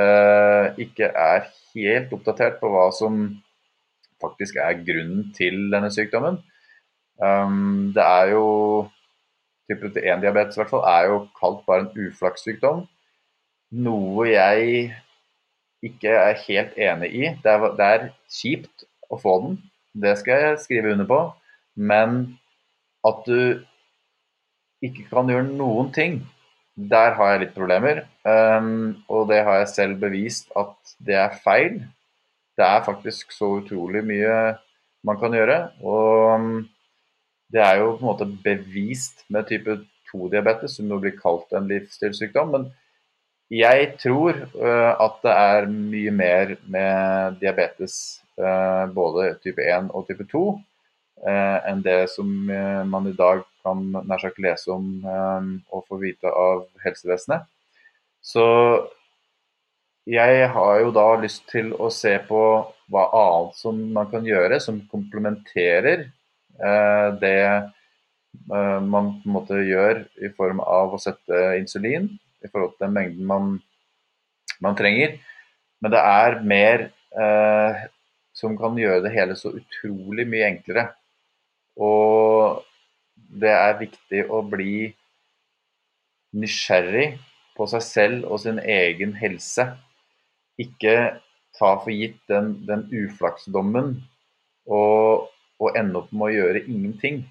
eh, 0.00 0.66
ikke 0.84 1.04
er 1.04 1.40
helt 1.74 2.12
oppdatert 2.16 2.56
på 2.60 2.66
hva 2.72 2.86
som 2.96 3.12
faktisk 4.20 4.54
er 4.60 4.84
grunnen 4.86 5.34
til 5.36 5.56
denne 5.72 5.90
sykdommen. 5.92 6.36
Um, 7.20 7.92
det 7.94 8.04
er 8.04 8.26
jo 8.32 8.44
type 9.68 10.00
1-diabetes 10.00 10.58
i 10.58 10.64
er 10.88 11.06
jo 11.10 11.28
kalt 11.36 11.66
bare 11.66 11.80
en 11.84 12.06
uflakssykdom. 12.06 12.86
Noe 13.70 14.28
jeg 14.28 14.94
ikke 15.84 16.08
er 16.08 16.40
helt 16.46 16.72
enig 16.76 17.10
i. 17.14 17.28
Det 17.42 17.52
er, 17.52 17.58
det 17.76 17.86
er 17.86 18.08
kjipt 18.32 18.84
å 19.10 19.18
få 19.20 19.40
den, 19.44 19.60
det 19.94 20.18
skal 20.20 20.44
jeg 20.44 20.62
skrive 20.64 20.92
under 20.94 21.08
på. 21.08 21.20
Men 21.76 22.38
at 23.06 23.22
du 23.26 23.62
ikke 24.84 25.06
kan 25.10 25.28
gjøre 25.28 25.48
noen 25.48 25.90
ting, 25.94 26.20
der 26.74 27.14
har 27.18 27.34
jeg 27.34 27.44
litt 27.44 27.56
problemer. 27.56 28.04
Um, 28.24 29.00
og 29.12 29.28
det 29.30 29.42
har 29.44 29.60
jeg 29.60 29.72
selv 29.74 30.00
bevist 30.00 30.50
at 30.58 30.74
det 31.04 31.18
er 31.20 31.38
feil. 31.44 31.80
Det 32.56 32.66
er 32.66 32.84
faktisk 32.86 33.32
så 33.32 33.56
utrolig 33.60 34.02
mye 34.06 34.36
man 35.06 35.20
kan 35.20 35.36
gjøre. 35.36 35.58
Og 35.84 36.62
det 37.52 37.62
er 37.64 37.80
jo 37.80 37.94
på 37.96 38.04
en 38.04 38.10
måte 38.10 38.28
bevist 38.44 39.24
med 39.28 39.48
type 39.50 39.80
2-diabetes, 40.10 40.78
som 40.78 40.88
nå 40.88 41.00
blir 41.02 41.18
kalt 41.18 41.52
en 41.56 41.68
livsstilssykdom. 41.70 42.56
Men 42.56 42.70
jeg 43.50 43.94
tror 44.00 44.36
uh, 44.56 44.92
at 44.94 45.20
det 45.26 45.36
er 45.36 45.70
mye 45.74 46.14
mer 46.14 46.56
med 46.70 47.38
diabetes, 47.42 48.20
uh, 48.40 48.86
både 48.94 49.34
type 49.44 49.62
1 49.62 49.92
og 49.92 50.08
type 50.08 50.26
2, 50.30 50.44
uh, 51.26 51.58
enn 51.68 51.84
det 51.84 52.04
som 52.14 52.28
man 52.88 53.10
i 53.10 53.16
dag 53.16 53.44
kan 53.64 53.82
nær 53.94 54.22
sagt 54.22 54.40
lese 54.42 54.70
om 54.74 54.88
eh, 55.04 55.50
og 55.74 55.86
få 55.88 56.00
vite 56.02 56.30
av 56.30 56.66
helsevesenet. 56.84 57.46
Så 58.20 58.46
jeg 60.10 60.46
har 60.54 60.78
jo 60.80 60.92
da 60.94 61.06
lyst 61.20 61.44
til 61.50 61.72
å 61.76 61.90
se 61.92 62.16
på 62.28 62.40
hva 62.90 63.04
annet 63.14 63.58
som 63.58 63.76
man 63.94 64.08
kan 64.10 64.24
gjøre 64.26 64.58
som 64.62 64.80
komplementerer 64.90 66.06
eh, 66.08 67.08
det 67.20 67.42
eh, 67.46 68.80
man 68.80 69.12
på 69.20 69.28
en 69.28 69.36
måte 69.36 69.60
gjør 69.62 70.02
i 70.24 70.32
form 70.36 70.62
av 70.64 70.96
å 70.96 71.02
sette 71.02 71.44
insulin 71.60 72.08
i 72.40 72.48
forhold 72.48 72.74
til 72.74 72.86
den 72.86 72.96
mengden 72.96 73.28
man, 73.28 73.52
man 74.64 74.78
trenger. 74.78 75.18
Men 75.80 75.94
det 75.94 76.00
er 76.00 76.40
mer 76.44 76.86
eh, 76.88 77.84
som 78.36 78.56
kan 78.58 78.78
gjøre 78.78 79.04
det 79.04 79.14
hele 79.14 79.36
så 79.38 79.52
utrolig 79.56 80.26
mye 80.28 80.48
enklere. 80.48 80.88
Og 81.80 82.64
det 83.30 83.50
er 83.54 83.78
viktig 83.78 84.24
å 84.32 84.42
bli 84.46 84.90
nysgjerrig 86.36 87.18
på 87.56 87.66
seg 87.70 87.84
selv 87.84 88.30
og 88.30 88.42
sin 88.42 88.60
egen 88.62 89.14
helse. 89.18 89.66
Ikke 90.60 90.94
ta 91.58 91.74
for 91.82 91.92
gitt 91.92 92.20
den, 92.30 92.54
den 92.66 92.86
uflaksdommen 92.90 93.94
og, 94.70 95.28
og, 95.60 95.68
ende 95.76 96.00
opp 96.00 96.12
med 96.14 96.28
å 96.28 96.34
gjøre 96.34 96.64
ingenting. 96.66 97.24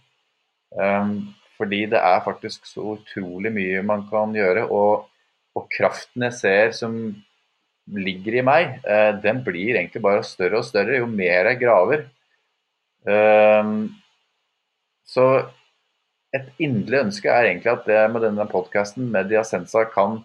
Um, 0.75 1.31
fordi 1.57 1.85
det 1.91 1.99
er 1.99 2.21
faktisk 2.23 2.67
så 2.69 2.95
utrolig 2.97 3.51
mye 3.55 3.81
man 3.85 4.05
kan 4.11 4.35
gjøre. 4.35 4.67
Og, 4.71 5.07
og 5.57 5.71
kraften 5.73 6.27
jeg 6.27 6.37
ser 6.37 6.75
som 6.77 6.99
ligger 7.89 8.37
i 8.37 8.45
meg, 8.45 8.75
uh, 8.85 9.15
den 9.23 9.41
blir 9.45 9.79
egentlig 9.79 10.03
bare 10.05 10.25
større 10.27 10.61
og 10.61 10.67
større 10.67 10.99
jo 11.01 11.09
mer 11.09 11.51
jeg 11.51 11.61
graver. 11.63 12.05
Um, 13.07 13.89
så 15.09 15.25
et 16.35 16.61
inderlig 16.61 16.99
ønske 17.05 17.31
er 17.31 17.47
egentlig 17.47 17.71
at 17.73 17.87
det 17.89 18.03
med 18.13 18.23
denne 18.27 18.45
podkasten 18.49 19.09
med 19.13 19.31
Diasensa 19.31 19.85
kan, 19.89 20.19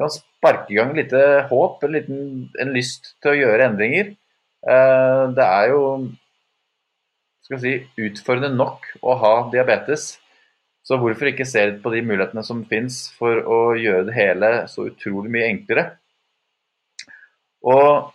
kan, 0.00 0.12
sparke 0.12 0.72
i 0.72 0.78
gang 0.78 0.94
litt 0.96 1.12
håp, 1.50 1.84
en, 1.84 1.94
liten, 1.96 2.24
en 2.60 2.72
lyst 2.74 3.14
til 3.22 3.34
å 3.34 3.38
gjøre 3.38 3.68
endringer. 3.68 4.14
Eh, 4.62 5.22
det 5.36 5.46
er 5.46 5.72
jo 5.74 5.82
skal 7.42 7.60
si, 7.60 7.72
utfordrende 8.00 8.56
nok 8.56 8.86
å 9.04 9.16
ha 9.20 9.32
diabetes. 9.52 10.14
Så 10.82 10.98
hvorfor 10.98 11.30
ikke 11.30 11.46
se 11.46 11.62
litt 11.68 11.82
på 11.82 11.92
de 11.92 12.00
mulighetene 12.06 12.42
som 12.46 12.64
finnes 12.66 13.04
for 13.18 13.42
å 13.44 13.60
gjøre 13.78 14.08
det 14.08 14.16
hele 14.16 14.50
så 14.70 14.88
utrolig 14.88 15.30
mye 15.30 15.50
enklere? 15.50 15.84
Og 17.62 18.10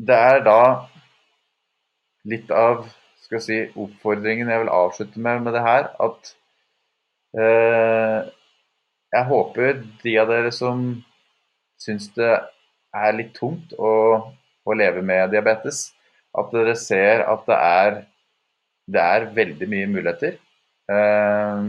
det 0.00 0.16
er 0.16 0.40
da 0.46 0.60
litt 2.24 2.48
av 2.54 2.86
skal 3.24 3.42
si, 3.42 3.58
oppfordringen 3.80 4.50
jeg 4.52 4.62
vil 4.64 4.72
avslutte 4.72 5.20
med 5.20 5.44
med 5.46 5.56
det 5.56 5.64
her, 5.64 5.90
at 6.02 6.32
eh, 7.40 8.30
jeg 9.14 9.28
håper 9.30 9.82
de 10.02 10.16
av 10.20 10.30
dere 10.30 10.50
som 10.54 10.86
syns 11.80 12.08
det 12.16 12.32
er 12.94 13.16
litt 13.16 13.32
tungt 13.36 13.74
å, 13.78 13.92
å 14.64 14.76
leve 14.76 15.02
med 15.06 15.32
diabetes. 15.34 15.88
At 16.34 16.50
dere 16.54 16.74
ser 16.78 17.22
at 17.30 17.44
det 17.46 17.56
er, 17.58 17.98
det 18.90 19.02
er 19.02 19.30
veldig 19.36 19.70
mye 19.70 19.90
muligheter. 19.90 20.38
Eh, 20.90 21.66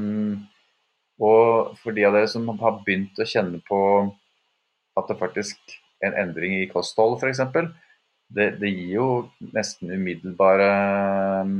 og 1.26 1.76
for 1.80 1.96
de 1.96 2.06
av 2.08 2.18
dere 2.18 2.30
som 2.32 2.48
har 2.60 2.82
begynt 2.84 3.20
å 3.22 3.30
kjenne 3.30 3.62
på 3.68 3.80
at 5.00 5.10
det 5.12 5.20
faktisk 5.20 5.78
en 6.06 6.16
endring 6.18 6.58
i 6.60 6.70
kosthold 6.72 7.18
f.eks., 7.22 7.42
det, 8.34 8.56
det 8.62 8.72
gir 8.72 8.92
jo 8.98 9.08
nesten 9.54 9.92
umiddelbare 9.94 10.70
ehm, 10.74 11.56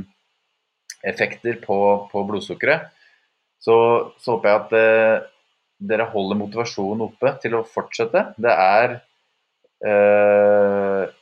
effekter 1.06 1.60
på, 1.62 1.78
på 2.10 2.24
blodsukkeret. 2.28 2.90
Så, 3.62 3.76
så, 4.20 4.36
håper 4.36 4.50
jeg 4.50 4.62
at 4.62 4.74
eh, 4.78 5.28
dere 5.90 6.08
holder 6.12 6.38
motivasjonen 6.40 7.06
oppe 7.06 7.32
til 7.42 7.56
å 7.58 7.64
fortsette. 7.68 8.22
Det 8.40 8.52
er 8.52 8.98
eh, 9.86 11.14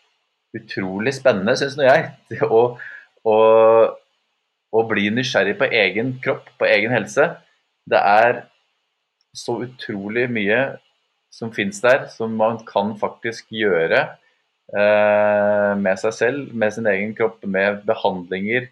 utrolig 0.54 1.14
spennende, 1.16 1.56
syns 1.58 1.78
nå 1.78 1.86
jeg, 1.86 2.10
å, 2.46 2.64
å, 3.26 3.36
å, 4.74 4.84
bli 4.90 5.08
nysgjerrig 5.14 5.56
på 5.60 5.70
egen 5.70 6.16
kropp, 6.24 6.50
på 6.58 6.68
egen 6.70 6.94
helse. 6.94 7.30
Det 7.90 8.00
er 8.00 8.44
så 9.34 9.58
utrolig 9.64 10.28
mye 10.30 10.60
som 11.34 11.50
finnes 11.54 11.80
der, 11.82 12.06
som 12.12 12.36
man 12.38 12.60
kan 12.66 12.94
faktisk 13.00 13.50
gjøre 13.54 14.04
eh, 14.04 14.23
med 14.72 15.98
seg 16.00 16.14
selv, 16.16 16.54
med 16.56 16.72
sin 16.72 16.86
egen 16.88 17.10
kropp, 17.14 17.42
med 17.44 17.82
behandlinger 17.84 18.70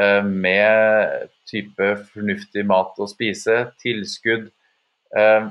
Eh, 0.00 0.24
med 0.24 1.28
type 1.50 1.88
fornuftig 2.14 2.64
mat 2.64 2.96
å 2.96 3.08
spise, 3.10 3.58
tilskudd. 3.82 4.46
Eh, 5.16 5.50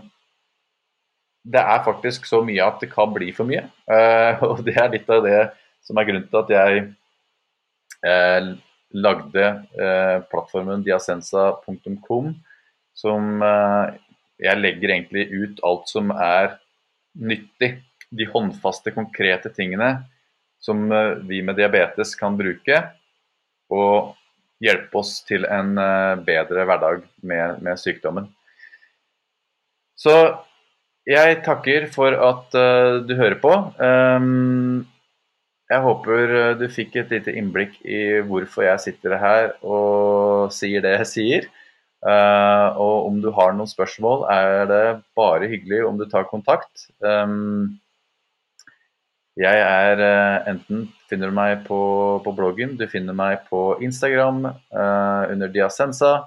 det 1.52 1.62
er 1.62 1.86
faktisk 1.86 2.26
så 2.30 2.42
mye 2.46 2.66
at 2.66 2.82
det 2.82 2.90
kan 2.94 3.14
bli 3.14 3.30
for 3.38 3.50
mye. 3.50 3.68
Eh, 3.86 4.42
og 4.50 4.64
det 4.66 4.78
er 4.82 4.90
litt 4.94 5.10
av 5.14 5.26
det 5.28 5.44
som 5.86 5.98
er 5.98 6.10
grunnen 6.10 6.30
til 6.30 6.42
at 6.42 6.58
jeg 6.58 6.90
lagde 8.98 9.44
plattformen 10.32 10.82
diasensa.com, 10.82 12.32
som 12.98 13.44
jeg 14.42 14.58
legger 14.58 14.94
egentlig 14.96 15.28
ut 15.30 15.62
alt 15.70 15.92
som 15.92 16.10
er 16.16 16.56
nyttig. 17.14 17.76
De 18.12 18.28
håndfaste, 18.28 18.92
konkrete 18.96 19.52
tingene 19.56 19.94
som 20.62 20.84
vi 21.26 21.40
med 21.42 21.58
diabetes 21.58 22.14
kan 22.20 22.36
bruke. 22.38 22.82
Og 23.72 24.12
hjelpe 24.62 25.02
oss 25.02 25.20
til 25.28 25.48
en 25.50 25.74
eh, 25.82 26.22
bedre 26.26 26.66
hverdag 26.70 27.04
med, 27.26 27.62
med 27.66 27.82
sykdommen. 27.82 28.30
Så 29.98 30.16
jeg 31.10 31.42
takker 31.46 31.88
for 31.94 32.14
at 32.14 32.56
uh, 32.58 33.02
du 33.06 33.16
hører 33.18 33.38
på. 33.42 33.52
Um, 33.82 34.84
jeg 35.72 35.82
håper 35.86 36.34
du 36.60 36.66
fikk 36.74 36.98
et 37.00 37.14
lite 37.14 37.34
innblikk 37.38 37.78
i 37.86 38.20
hvorfor 38.28 38.66
jeg 38.66 38.84
sitter 38.84 39.16
her 39.22 39.52
og 39.62 40.52
sier 40.54 40.84
det 40.84 40.96
jeg 41.00 41.10
sier. 41.10 41.48
Uh, 42.02 42.74
og 42.82 43.12
om 43.12 43.20
du 43.22 43.30
har 43.34 43.54
noen 43.54 43.70
spørsmål, 43.70 44.26
er 44.34 44.66
det 44.70 44.84
bare 45.18 45.50
hyggelig 45.50 45.84
om 45.86 46.02
du 46.02 46.08
tar 46.10 46.30
kontakt. 46.30 46.90
Um, 47.02 47.78
jeg 49.40 49.62
er 49.64 50.02
uh, 50.04 50.44
enten 50.52 50.90
finner 51.08 51.32
du 51.32 51.36
meg 51.36 51.62
på, 51.64 51.78
på, 52.24 52.32
bloggen, 52.36 52.76
du 52.76 52.88
finner 52.92 53.14
meg 53.16 53.40
på 53.48 53.80
Instagram 53.84 54.46
uh, 54.46 55.24
under 55.32 55.48
Diasensa. 55.54 56.26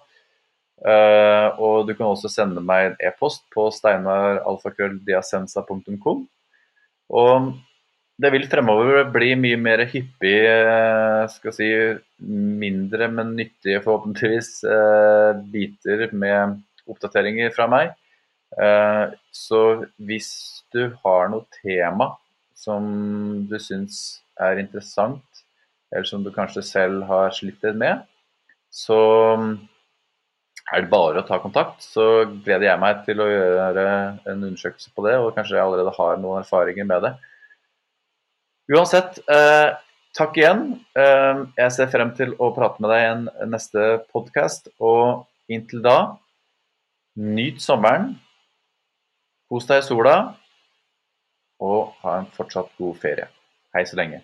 Uh, 0.85 1.49
og 1.61 1.87
du 1.89 1.95
kan 1.97 2.07
også 2.11 2.29
sende 2.33 2.61
meg 2.65 2.87
en 2.87 2.97
e-post 3.11 3.43
på 3.53 3.71
steinaralfakrølldiasensa.com. 3.77 6.29
Og 7.15 7.53
det 8.25 8.33
vil 8.33 8.49
fremover 8.49 9.05
bli 9.13 9.35
mye 9.37 9.57
mer 9.61 9.85
hyppig, 9.91 10.47
skal 11.35 11.53
si, 11.53 11.69
mindre, 12.25 13.09
men 13.11 13.37
nyttige 13.37 13.83
forhåpentligvis, 13.85 14.65
biter 15.51 16.09
med 16.15 16.63
oppdateringer 16.87 17.51
fra 17.57 17.67
meg. 17.73 17.91
Så 19.35 19.85
hvis 19.99 20.63
du 20.71 20.95
har 21.03 21.29
noe 21.33 21.45
tema 21.59 22.15
som 22.55 22.87
du 23.49 23.57
syns 23.61 24.23
er 24.41 24.63
interessant, 24.63 25.45
eller 25.93 26.07
som 26.09 26.25
du 26.25 26.31
kanskje 26.35 26.65
selv 26.67 27.05
har 27.11 27.35
slitt 27.35 27.63
litt 27.63 27.79
med, 27.79 28.03
så 28.75 28.99
er 30.73 30.83
det 30.83 30.91
bare 30.91 31.21
å 31.21 31.27
ta 31.27 31.39
kontakt. 31.43 31.85
Så 31.85 32.25
gleder 32.45 32.71
jeg 32.71 32.83
meg 32.83 33.05
til 33.07 33.23
å 33.23 33.29
gjøre 33.29 33.87
en 34.25 34.41
undersøkelse 34.49 34.91
på 34.95 35.07
det, 35.07 35.17
og 35.21 35.35
kanskje 35.37 35.59
jeg 35.59 35.65
allerede 35.65 35.95
har 35.99 36.21
noen 36.23 36.43
erfaringer 36.43 36.89
med 36.89 37.07
det. 37.07 37.15
Uansett, 38.75 39.21
eh, 39.29 39.77
takk 40.17 40.39
igjen. 40.41 40.81
Eh, 40.97 41.45
jeg 41.59 41.73
ser 41.77 41.91
frem 41.93 42.15
til 42.17 42.33
å 42.41 42.55
prate 42.57 42.81
med 42.81 42.91
deg 42.91 43.03
i 43.03 43.11
en 43.13 43.51
neste 43.53 44.07
podkast. 44.15 44.71
Og 44.81 45.27
inntil 45.53 45.83
da, 45.85 46.17
nyt 47.21 47.61
sommeren. 47.61 48.15
Kos 49.53 49.69
deg 49.69 49.83
i 49.83 49.87
sola 49.87 50.17
og 51.65 51.97
ha 52.05 52.19
en 52.21 52.31
fortsatt 52.37 52.73
god 52.79 53.01
ferie. 53.03 53.29
Hei 53.75 53.85
så 53.89 53.99
lenge. 54.01 54.23